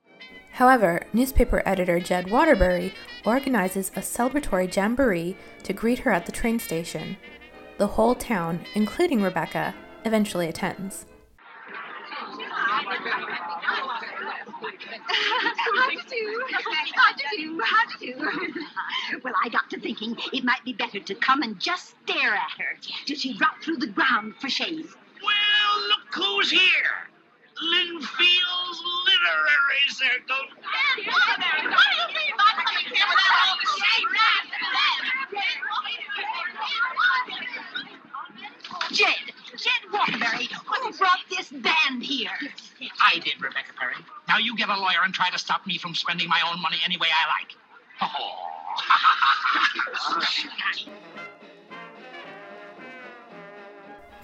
However, 0.54 1.04
newspaper 1.13 1.63
editor 1.65 2.00
Jed 2.00 2.30
Waterbury 2.30 2.93
organizes 3.26 3.89
a 3.95 4.02
celebratory 4.02 4.74
jamboree 4.74 5.36
to 5.63 5.74
greet 5.74 6.00
her 6.00 6.12
at 6.12 6.26
the 6.26 6.32
train 6.32 6.60
station. 6.60 7.17
The 7.78 7.88
whole 7.88 8.15
town, 8.15 8.60
including 8.76 9.21
Rebecca, 9.21 9.74
eventually 10.06 10.47
attends. 10.47 11.06
How 15.12 15.89
do 15.89 15.95
you 15.95 16.04
do? 16.10 16.45
How 16.52 17.13
do 17.13 17.24
you 17.38 17.58
do? 17.58 17.63
How 17.63 17.86
do 18.00 18.06
you 18.06 18.15
do? 18.15 19.19
Well, 19.24 19.34
I 19.43 19.50
got 19.50 19.69
to 19.71 19.80
thinking 19.80 20.15
it 20.34 20.43
might 20.43 20.63
be 20.63 20.74
better 20.74 21.00
to 21.00 21.15
come 21.15 21.41
and 21.41 21.60
just 21.60 21.95
stare 22.04 22.34
at 22.34 22.52
her 22.58 22.78
till 23.06 23.17
she 23.17 23.38
dropped 23.38 23.63
through 23.63 23.78
the 23.78 23.88
ground 23.88 24.36
for 24.39 24.50
shame. 24.50 24.88
Well, 25.21 25.88
look 25.88 26.13
who's 26.13 26.52
here. 26.52 27.10
Linfield's 27.62 28.82
Literary 29.06 29.88
Circle. 29.89 30.45
What 30.56 30.95
do 30.95 31.02
you 31.02 32.08
mean 32.08 32.34
by 32.38 32.52
coming 32.63 32.86
here 32.86 33.06
without 33.08 33.36
all 33.47 33.58
the 33.62 33.67
Jed, 38.95 39.32
Jed 39.56 39.84
Waterbury, 39.93 40.50
who 40.65 40.91
brought 40.97 41.19
this 41.30 41.50
band 41.50 42.04
here? 42.04 42.38
I 43.02 43.19
did, 43.19 43.41
Rebecca 43.41 43.74
Perry. 43.78 43.95
Now 44.32 44.38
you 44.38 44.56
get 44.56 44.70
a 44.70 44.80
lawyer 44.80 45.04
and 45.04 45.13
try 45.13 45.30
to 45.30 45.38
stop 45.38 45.67
me 45.67 45.78
from 45.78 45.94
spending 45.94 46.30
my 46.30 46.39
own 46.50 46.62
money 46.62 46.78
any 46.86 46.96
way 46.96 47.10
I 47.12 47.28
like. 47.36 47.52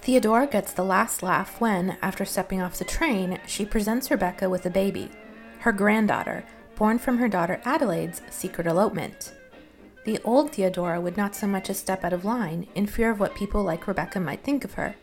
Theodora 0.00 0.46
gets 0.46 0.72
the 0.72 0.82
last 0.82 1.22
laugh 1.22 1.60
when, 1.60 1.98
after 2.00 2.24
stepping 2.24 2.62
off 2.62 2.78
the 2.78 2.86
train, 2.86 3.38
she 3.46 3.66
presents 3.66 4.10
Rebecca 4.10 4.48
with 4.48 4.64
a 4.64 4.70
baby, 4.70 5.10
her 5.58 5.72
granddaughter, 5.72 6.42
born 6.76 6.98
from 6.98 7.18
her 7.18 7.28
daughter 7.28 7.60
Adelaide's 7.66 8.22
secret 8.30 8.66
elopement. 8.66 9.34
The 10.06 10.20
old 10.24 10.52
Theodora 10.52 11.02
would 11.02 11.18
not 11.18 11.34
so 11.34 11.46
much 11.46 11.68
as 11.68 11.78
step 11.78 12.02
out 12.02 12.14
of 12.14 12.24
line 12.24 12.66
in 12.74 12.86
fear 12.86 13.10
of 13.10 13.20
what 13.20 13.34
people 13.34 13.62
like 13.62 13.86
Rebecca 13.86 14.20
might 14.20 14.42
think 14.42 14.64
of 14.64 14.72
her. 14.74 14.94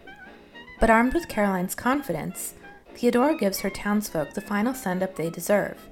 But 0.79 0.89
armed 0.89 1.13
with 1.13 1.27
Caroline's 1.27 1.75
confidence, 1.75 2.55
Theodora 2.95 3.35
gives 3.35 3.59
her 3.59 3.69
townsfolk 3.69 4.33
the 4.33 4.41
final 4.41 4.73
send 4.73 5.03
up 5.03 5.15
they 5.15 5.29
deserve. 5.29 5.89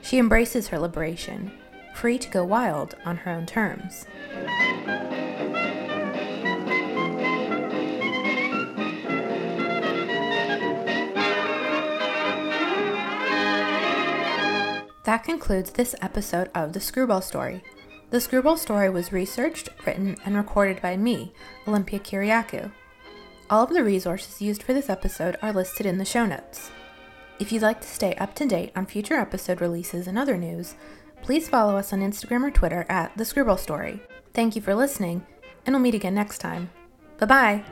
She 0.00 0.18
embraces 0.18 0.68
her 0.68 0.78
liberation, 0.78 1.52
free 1.94 2.18
to 2.18 2.30
go 2.30 2.42
wild 2.42 2.96
on 3.04 3.18
her 3.18 3.30
own 3.30 3.46
terms. 3.46 4.06
That 15.04 15.24
concludes 15.24 15.72
this 15.72 15.94
episode 16.00 16.50
of 16.54 16.72
The 16.72 16.80
Screwball 16.80 17.20
Story. 17.20 17.62
The 18.10 18.20
Screwball 18.20 18.56
Story 18.56 18.88
was 18.88 19.12
researched, 19.12 19.68
written, 19.84 20.16
and 20.24 20.36
recorded 20.36 20.80
by 20.80 20.96
me, 20.96 21.34
Olympia 21.66 21.98
Kiriakou. 21.98 22.72
All 23.50 23.64
of 23.64 23.70
the 23.70 23.84
resources 23.84 24.40
used 24.40 24.62
for 24.62 24.72
this 24.72 24.88
episode 24.88 25.36
are 25.42 25.52
listed 25.52 25.84
in 25.86 25.98
the 25.98 26.04
show 26.04 26.24
notes. 26.24 26.70
If 27.38 27.52
you'd 27.52 27.62
like 27.62 27.80
to 27.80 27.88
stay 27.88 28.14
up 28.14 28.34
to 28.36 28.46
date 28.46 28.72
on 28.74 28.86
future 28.86 29.14
episode 29.14 29.60
releases 29.60 30.06
and 30.06 30.16
other 30.16 30.38
news, 30.38 30.74
please 31.22 31.48
follow 31.48 31.76
us 31.76 31.92
on 31.92 32.00
Instagram 32.00 32.44
or 32.44 32.50
Twitter 32.50 32.86
at 32.88 33.16
The 33.16 33.24
Screwball 33.24 33.58
Story. 33.58 34.00
Thank 34.32 34.56
you 34.56 34.62
for 34.62 34.74
listening, 34.74 35.26
and 35.66 35.74
we'll 35.74 35.82
meet 35.82 35.94
again 35.94 36.14
next 36.14 36.38
time. 36.38 36.70
Bye 37.18 37.26
bye! 37.26 37.62